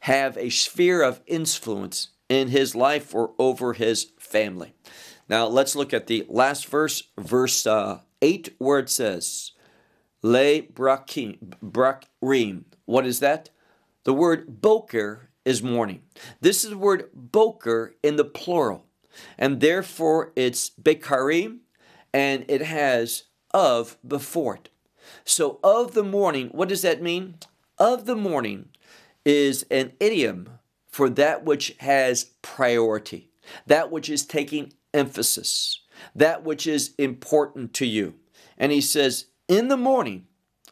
have 0.00 0.36
a 0.36 0.50
sphere 0.50 1.02
of 1.02 1.20
influence 1.26 2.08
in 2.28 2.48
his 2.48 2.74
life 2.74 3.14
or 3.14 3.32
over 3.38 3.72
his 3.72 4.12
family. 4.18 4.74
Now 5.28 5.46
let's 5.46 5.74
look 5.74 5.92
at 5.92 6.06
the 6.06 6.24
last 6.28 6.66
verse, 6.66 7.02
verse 7.18 7.66
uh, 7.66 8.00
8, 8.22 8.54
where 8.58 8.78
it 8.78 8.90
says, 8.90 9.52
Le 10.26 10.62
brakrim. 10.62 12.64
What 12.84 13.06
is 13.06 13.20
that? 13.20 13.50
The 14.02 14.12
word 14.12 14.60
boker 14.60 15.30
is 15.44 15.62
morning. 15.62 16.02
This 16.40 16.64
is 16.64 16.70
the 16.70 16.78
word 16.78 17.10
boker 17.14 17.94
in 18.02 18.16
the 18.16 18.24
plural, 18.24 18.86
and 19.38 19.60
therefore 19.60 20.32
it's 20.34 20.68
bekarim, 20.68 21.58
and 22.12 22.44
it 22.48 22.62
has 22.62 23.24
of 23.54 23.98
before 24.06 24.56
it. 24.56 24.68
So, 25.24 25.60
of 25.62 25.94
the 25.94 26.02
morning, 26.02 26.48
what 26.48 26.68
does 26.68 26.82
that 26.82 27.00
mean? 27.00 27.36
Of 27.78 28.06
the 28.06 28.16
morning 28.16 28.70
is 29.24 29.64
an 29.70 29.92
idiom 30.00 30.58
for 30.88 31.08
that 31.10 31.44
which 31.44 31.76
has 31.78 32.32
priority, 32.42 33.30
that 33.66 33.92
which 33.92 34.10
is 34.10 34.26
taking 34.26 34.72
emphasis, 34.92 35.82
that 36.16 36.42
which 36.42 36.66
is 36.66 36.94
important 36.98 37.72
to 37.74 37.86
you. 37.86 38.14
And 38.58 38.72
he 38.72 38.80
says, 38.80 39.26
in 39.48 39.68
the 39.68 39.76
morning, 39.76 40.26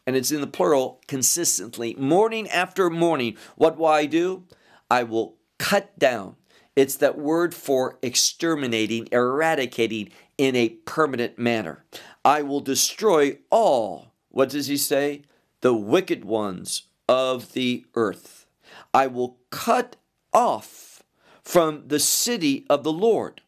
and 0.05 0.15
it's 0.15 0.31
in 0.31 0.41
the 0.41 0.47
plural 0.47 1.01
consistently, 1.07 1.95
morning 1.95 2.49
after 2.49 2.89
morning, 2.89 3.37
what 3.55 3.77
will 3.77 3.87
I 3.87 4.05
do? 4.05 4.43
I 4.89 5.03
will 5.03 5.37
cut 5.57 5.97
down. 5.97 6.35
It's 6.75 6.95
that 6.97 7.17
word 7.17 7.53
for 7.53 7.97
exterminating, 8.01 9.07
eradicating 9.11 10.09
in 10.37 10.55
a 10.55 10.69
permanent 10.69 11.39
manner. 11.39 11.85
I 12.23 12.41
will 12.41 12.59
destroy 12.59 13.37
all, 13.49 14.13
what 14.29 14.49
does 14.49 14.67
he 14.67 14.77
say? 14.77 15.21
The 15.61 15.73
wicked 15.73 16.25
ones 16.25 16.83
of 17.07 17.53
the 17.53 17.85
earth. 17.95 18.45
I 18.93 19.07
will 19.07 19.37
cut 19.51 19.95
off 20.33 21.01
from 21.41 21.83
the 21.87 21.99
city 21.99 22.65
of 22.69 22.83
the 22.83 22.91
Lord 22.91 23.41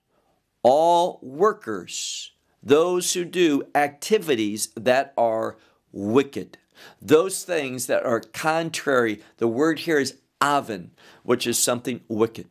all 0.63 1.20
workers, 1.22 2.32
those 2.62 3.13
who 3.13 3.26
do 3.26 3.63
activities 3.76 4.70
that 4.76 5.13
are 5.17 5.58
wicked, 5.91 6.58
those 7.02 7.43
things 7.43 7.88
that 7.88 8.06
are 8.06 8.20
contrary. 8.20 9.22
The 9.38 9.48
word 9.48 9.80
here 9.80 10.00
is 10.00 10.17
aven, 10.41 10.91
which 11.24 11.48
is 11.48 11.58
something 11.58 12.02
wicked. 12.08 12.48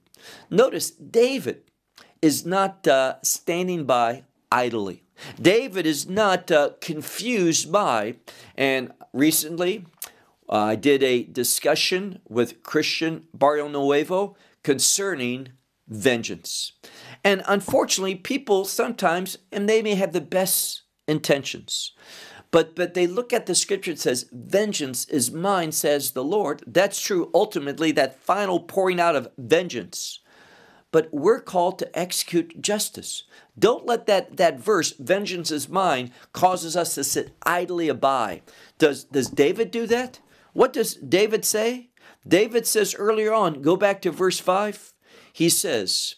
Notice 0.51 0.91
David 0.91 1.63
is 2.23 2.45
not 2.45 2.87
uh, 2.89 3.17
standing 3.23 3.85
by 3.85 4.25
idly. 4.51 5.03
David 5.41 5.87
is 5.87 6.09
not 6.09 6.51
uh, 6.51 6.71
confused 6.81 7.73
by, 7.73 8.17
and 8.57 8.93
recently 9.13 9.87
uh, 10.49 10.57
I 10.57 10.77
did 10.77 11.03
a 11.03 11.25
discussion 11.25 12.21
with 12.29 12.63
Christian 12.63 13.27
Barrio 13.33 13.69
Nuevo 13.69 14.37
concerning 14.63 15.51
vengeance. 15.89 16.73
And 17.25 17.43
unfortunately, 17.47 18.15
people 18.15 18.65
sometimes, 18.65 19.39
and 19.51 19.69
they 19.69 19.83
may 19.83 19.95
have 19.95 20.13
the 20.13 20.21
best 20.21 20.83
intentions, 21.09 21.93
but 22.51 22.75
but 22.75 22.95
they 22.95 23.07
look 23.07 23.33
at 23.33 23.47
the 23.47 23.55
scripture 23.55 23.91
it 23.91 23.99
says 23.99 24.31
vengeance 24.33 25.05
is 25.09 25.31
mine 25.31 25.73
says 25.73 26.13
the 26.13 26.25
lord. 26.25 26.63
That's 26.67 27.01
true 27.01 27.31
ultimately 27.35 27.93
that 27.93 28.21
final 28.21 28.61
pouring 28.61 29.01
out 29.01 29.17
of 29.17 29.29
vengeance. 29.37 30.21
But 30.93 31.09
we're 31.13 31.41
called 31.41 31.79
to 31.81 31.99
execute 31.99 32.63
justice. 32.63 33.25
Don't 33.59 33.87
let 33.87 34.07
that 34.07 34.37
that 34.37 34.61
verse 34.61 34.93
vengeance 34.93 35.51
is 35.51 35.69
mine 35.69 36.13
causes 36.33 36.77
us 36.77 36.95
to 36.95 37.05
sit 37.05 37.35
idly 37.43 37.91
by 37.93 38.43
does 38.79 39.05
does 39.05 39.29
david 39.29 39.71
do 39.71 39.87
that? 39.89 40.21
What 40.53 40.73
does 40.73 40.95
david 40.95 41.45
say? 41.45 41.91
David 42.27 42.67
says 42.67 42.95
earlier 42.95 43.35
on 43.35 43.63
go 43.63 43.77
back 43.77 44.01
to 44.03 44.11
verse 44.11 44.39
5 44.39 44.95
he 45.33 45.49
says 45.49 46.17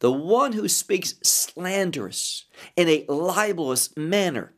the 0.00 0.12
one 0.12 0.52
who 0.52 0.68
speaks 0.68 1.14
slanderous 1.22 2.44
in 2.76 2.88
a 2.88 3.04
libelous 3.08 3.96
manner 3.96 4.52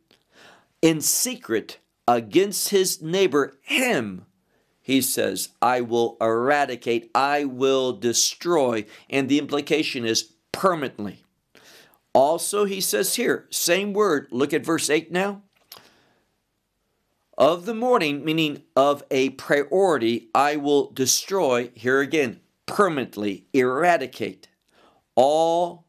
in 0.83 1.01
secret 1.01 1.79
against 2.07 2.71
his 2.71 3.03
neighbor, 3.03 3.59
him, 3.63 4.25
he 4.81 5.03
says, 5.03 5.51
I 5.61 5.83
will 5.83 6.17
eradicate, 6.21 7.11
I 7.15 7.45
will 7.45 7.93
destroy. 7.93 8.87
And 9.11 9.29
the 9.29 9.39
implication 9.39 10.05
is 10.05 10.33
permanently. 10.51 11.25
Also, 12.15 12.65
he 12.65 12.81
says 12.81 13.17
here, 13.17 13.47
same 13.51 13.93
word, 13.93 14.29
look 14.31 14.53
at 14.53 14.65
verse 14.65 14.89
8 14.89 15.13
now. 15.13 15.43
of 17.37 17.67
the 17.67 17.75
morning, 17.75 18.25
meaning 18.25 18.63
of 18.75 19.05
a 19.11 19.31
priority, 19.31 20.29
I 20.35 20.57
will 20.57 20.91
destroy, 20.91 21.71
here 21.75 22.01
again, 22.01 22.41
permanently 22.67 23.47
eradicate 23.53 24.48
all 25.19 25.85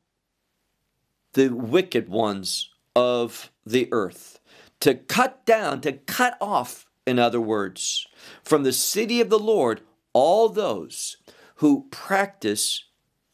the 1.33 1.49
wicked 1.49 2.09
ones 2.09 2.71
of 2.95 3.51
the 3.63 3.87
earth. 3.91 4.39
To 4.79 4.95
cut 4.95 5.45
down, 5.45 5.81
to 5.81 5.91
cut 5.93 6.35
off, 6.41 6.87
in 7.05 7.19
other 7.19 7.39
words, 7.39 8.07
from 8.43 8.63
the 8.63 8.73
city 8.73 9.21
of 9.21 9.29
the 9.29 9.37
Lord, 9.37 9.81
all 10.13 10.49
those 10.49 11.17
who 11.57 11.85
practice 11.91 12.85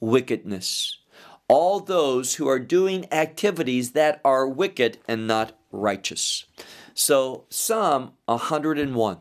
wickedness, 0.01 0.99
all 1.47 1.79
those 1.79 2.35
who 2.35 2.47
are 2.49 2.59
doing 2.59 3.05
activities 3.13 3.91
that 3.91 4.19
are 4.25 4.49
wicked 4.49 4.97
and 5.07 5.25
not 5.25 5.57
righteous. 5.71 6.45
So, 6.93 7.45
Psalm 7.49 8.11
101. 8.25 9.19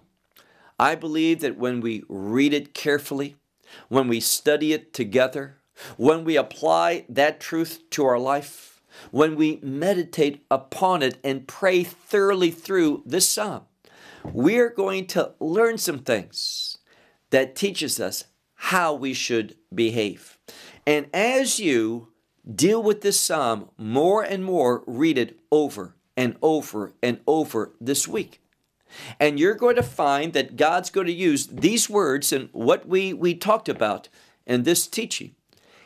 I 0.81 0.95
believe 0.97 1.41
that 1.41 1.57
when 1.57 1.81
we 1.81 2.03
read 2.09 2.53
it 2.53 2.75
carefully, 2.75 3.37
when 3.89 4.09
we 4.09 4.19
study 4.19 4.73
it 4.73 4.93
together, 4.93 5.59
when 5.97 6.25
we 6.25 6.37
apply 6.37 7.05
that 7.09 7.41
truth 7.41 7.83
to 7.91 8.05
our 8.05 8.19
life, 8.19 8.83
when 9.11 9.37
we 9.37 9.59
meditate 9.63 10.45
upon 10.51 11.03
it 11.03 11.19
and 11.25 11.49
pray 11.49 11.83
thoroughly 11.83 12.51
through 12.51 13.03
this 13.05 13.29
psalm, 13.29 13.63
we're 14.33 14.71
going 14.71 15.07
to 15.07 15.33
learn 15.41 15.79
some 15.79 15.99
things 15.99 16.79
that 17.31 17.57
teaches 17.57 18.01
us 18.01 18.25
how 18.55 18.95
we 18.95 19.13
should 19.13 19.57
behave. 19.75 20.39
And 20.87 21.07
as 21.13 21.59
you 21.59 22.09
deal 22.53 22.83
with 22.83 23.01
this 23.01 23.19
psalm 23.19 23.71
more 23.77 24.23
and 24.23 24.45
more, 24.45 24.83
read 24.87 25.19
it 25.19 25.41
over 25.51 25.97
and 26.17 26.37
over 26.43 26.95
and 27.03 27.21
over 27.27 27.75
this 27.81 28.07
week. 28.07 28.41
And 29.19 29.41
you're 29.41 29.55
going 29.55 29.77
to 29.77 29.83
find 29.83 30.33
that 30.35 30.57
God's 30.57 30.91
going 30.91 31.09
to 31.09 31.13
use 31.13 31.49
these 31.49 31.91
words 31.91 32.33
and 32.33 32.49
what 32.53 32.87
we, 32.87 33.13
we 33.13 33.35
talked 33.35 33.69
about 33.69 34.09
in 34.47 34.63
this 34.63 34.87
teaching. 34.87 35.35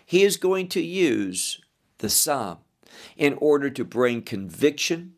He 0.08 0.22
is 0.22 0.38
going 0.38 0.68
to 0.68 0.80
use 0.80 1.60
the 1.98 2.08
psalm 2.08 2.60
in 3.18 3.34
order 3.42 3.68
to 3.68 3.84
bring 3.84 4.22
conviction, 4.22 5.16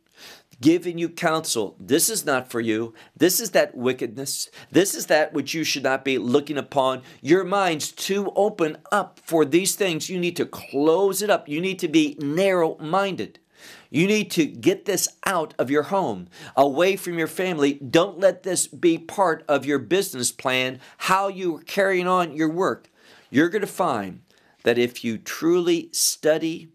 giving 0.61 0.99
you 0.99 1.09
counsel. 1.09 1.77
This 1.79 2.11
is 2.11 2.27
not 2.27 2.51
for 2.51 2.61
you. 2.61 2.93
This 3.17 3.39
is 3.39 3.53
that 3.53 3.77
wickedness. 3.77 4.51
This 4.73 4.97
is 4.97 5.07
that 5.07 5.33
which 5.33 5.55
you 5.55 5.63
should 5.63 5.85
not 5.85 6.05
be 6.05 6.19
looking 6.19 6.59
upon. 6.59 7.03
Your 7.23 7.45
mind's 7.45 7.93
too 7.93 8.33
open 8.35 8.79
up 8.91 9.21
for 9.23 9.45
these 9.45 9.77
things. 9.77 10.11
You 10.11 10.19
need 10.19 10.35
to 10.39 10.45
close 10.45 11.23
it 11.23 11.31
up. 11.31 11.49
You 11.49 11.61
need 11.61 11.79
to 11.79 11.89
be 11.89 12.17
narrow 12.19 12.77
minded. 12.79 13.39
You 13.91 14.09
need 14.09 14.29
to 14.33 14.45
get 14.45 14.87
this 14.87 15.09
out 15.25 15.55
of 15.57 15.71
your 15.71 15.85
home, 15.85 16.27
away 16.57 16.97
from 16.97 17.17
your 17.17 17.29
family. 17.29 17.75
Don't 17.75 18.19
let 18.19 18.43
this 18.43 18.67
be 18.67 18.99
part 18.99 19.45
of 19.47 19.65
your 19.65 19.79
business 19.79 20.33
plan, 20.33 20.81
how 20.99 21.29
you're 21.29 21.61
carrying 21.61 22.09
on 22.09 22.35
your 22.35 22.51
work. 22.51 22.91
You're 23.31 23.51
going 23.51 23.61
to 23.61 23.69
find 23.69 24.23
that 24.65 24.79
if 24.79 25.05
you 25.05 25.19
truly 25.19 25.89
study 25.93 26.69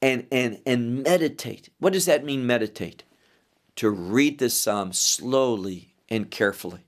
and, 0.00 0.26
and, 0.30 0.60
and 0.66 1.02
meditate, 1.02 1.70
what 1.78 1.92
does 1.92 2.06
that 2.06 2.24
mean, 2.24 2.46
meditate? 2.46 3.04
To 3.76 3.90
read 3.90 4.38
the 4.38 4.50
psalm 4.50 4.92
slowly 4.92 5.94
and 6.08 6.30
carefully. 6.30 6.84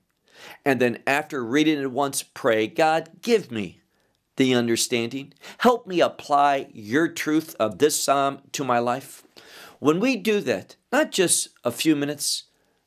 And 0.63 0.79
then 0.79 0.99
after 1.07 1.43
reading 1.43 1.79
it 1.79 1.91
once, 1.91 2.21
pray, 2.23 2.67
God, 2.67 3.09
give 3.21 3.51
me 3.51 3.81
the 4.35 4.53
understanding. 4.53 5.33
Help 5.59 5.87
me 5.87 6.01
apply 6.01 6.67
your 6.73 7.07
truth 7.07 7.55
of 7.59 7.79
this 7.79 8.01
psalm 8.01 8.39
to 8.51 8.63
my 8.63 8.79
life. 8.79 9.23
When 9.79 9.99
we 9.99 10.15
do 10.15 10.39
that, 10.41 10.75
not 10.91 11.11
just 11.11 11.49
a 11.63 11.71
few 11.71 11.95
minutes, 11.95 12.43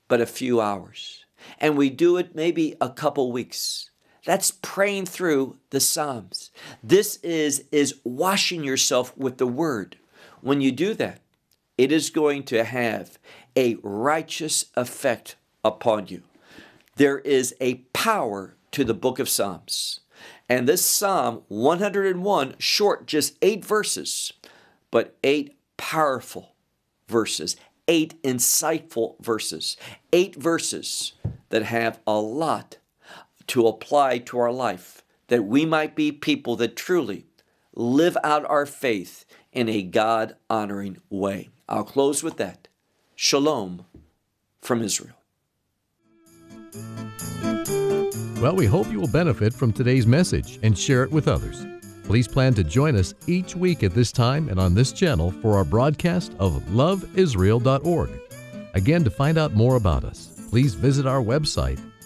but 0.09 0.21
a 0.21 0.27
few 0.27 0.61
hours, 0.61 1.25
and 1.59 1.77
we 1.77 1.91
do 1.91 2.17
it 2.17 2.35
maybe 2.35 2.75
a 2.81 2.91
couple 2.91 3.31
weeks, 3.33 3.88
that's 4.29 4.51
praying 4.51 5.07
through 5.07 5.57
the 5.71 5.81
Psalms. 5.81 6.51
This 6.83 7.17
is, 7.23 7.65
is 7.73 7.95
washing 8.05 8.63
yourself 8.63 9.17
with 9.17 9.39
the 9.39 9.47
Word. 9.47 9.97
When 10.43 10.61
you 10.61 10.71
do 10.71 10.93
that, 10.93 11.21
it 11.79 11.91
is 11.91 12.11
going 12.11 12.43
to 12.43 12.63
have 12.63 13.19
a 13.57 13.79
righteous 13.83 14.67
effect 14.77 15.37
upon 15.65 16.09
you. 16.09 16.25
There 16.97 17.21
is 17.21 17.55
a 17.59 17.77
power 17.95 18.55
to 18.73 18.85
the 18.85 18.93
book 18.93 19.19
of 19.19 19.31
Psalms. 19.31 20.01
And 20.47 20.69
this 20.69 20.85
Psalm 20.85 21.41
101, 21.49 22.57
short, 22.59 23.07
just 23.07 23.35
eight 23.41 23.65
verses, 23.65 24.35
but 24.91 25.17
eight 25.25 25.57
powerful 25.79 26.55
verses, 27.09 27.57
eight 27.89 28.23
insightful 28.23 29.19
verses, 29.23 29.79
eight 30.13 30.37
verses 30.37 31.15
that 31.49 31.63
have 31.63 31.99
a 32.07 32.19
lot 32.19 32.77
to 33.49 33.67
apply 33.67 34.19
to 34.19 34.39
our 34.39 34.53
life, 34.53 35.03
that 35.29 35.45
we 35.45 35.67
might 35.67 35.95
be 35.95 36.13
people 36.13 36.57
that 36.57 36.77
truly 36.77 37.27
live 37.75 38.17
out 38.25 38.45
our 38.47 38.67
faith 38.67 39.25
in 39.53 39.69
a 39.69 39.83
God 39.83 40.37
honoring 40.49 40.99
way. 41.11 41.49
I'll 41.69 41.85
close 41.85 42.23
with 42.23 42.37
that. 42.39 42.69
Shalom 43.15 43.85
from 44.61 44.83
Israel. 44.83 45.15
Well, 48.41 48.55
we 48.55 48.67
hope 48.67 48.91
you 48.93 49.01
will 49.01 49.09
benefit 49.09 49.53
from 49.53 49.73
today's 49.73 50.07
message 50.07 50.61
and 50.63 50.79
share 50.79 51.03
it 51.03 51.11
with 51.11 51.27
others. 51.27 51.67
Please 52.05 52.29
plan 52.29 52.55
to 52.55 52.65
join 52.65 52.97
us 52.97 53.13
each 53.27 53.57
week 53.57 53.83
at 53.83 53.95
this 53.95 54.13
time 54.13 54.49
and 54.49 54.61
on 54.61 54.75
this 54.75 54.93
channel 54.93 55.31
for 55.43 55.57
our 55.57 55.65
broadcast 55.65 56.33
of 56.39 56.63
loveisrael.org. 56.69 58.11
Again, 58.75 59.05
to 59.05 59.11
find 59.11 59.39
out 59.39 59.55
more 59.55 59.77
about 59.77 60.05
us, 60.05 60.47
please 60.51 60.75
visit 60.75 61.07
our 61.07 61.21
website, 61.21 61.81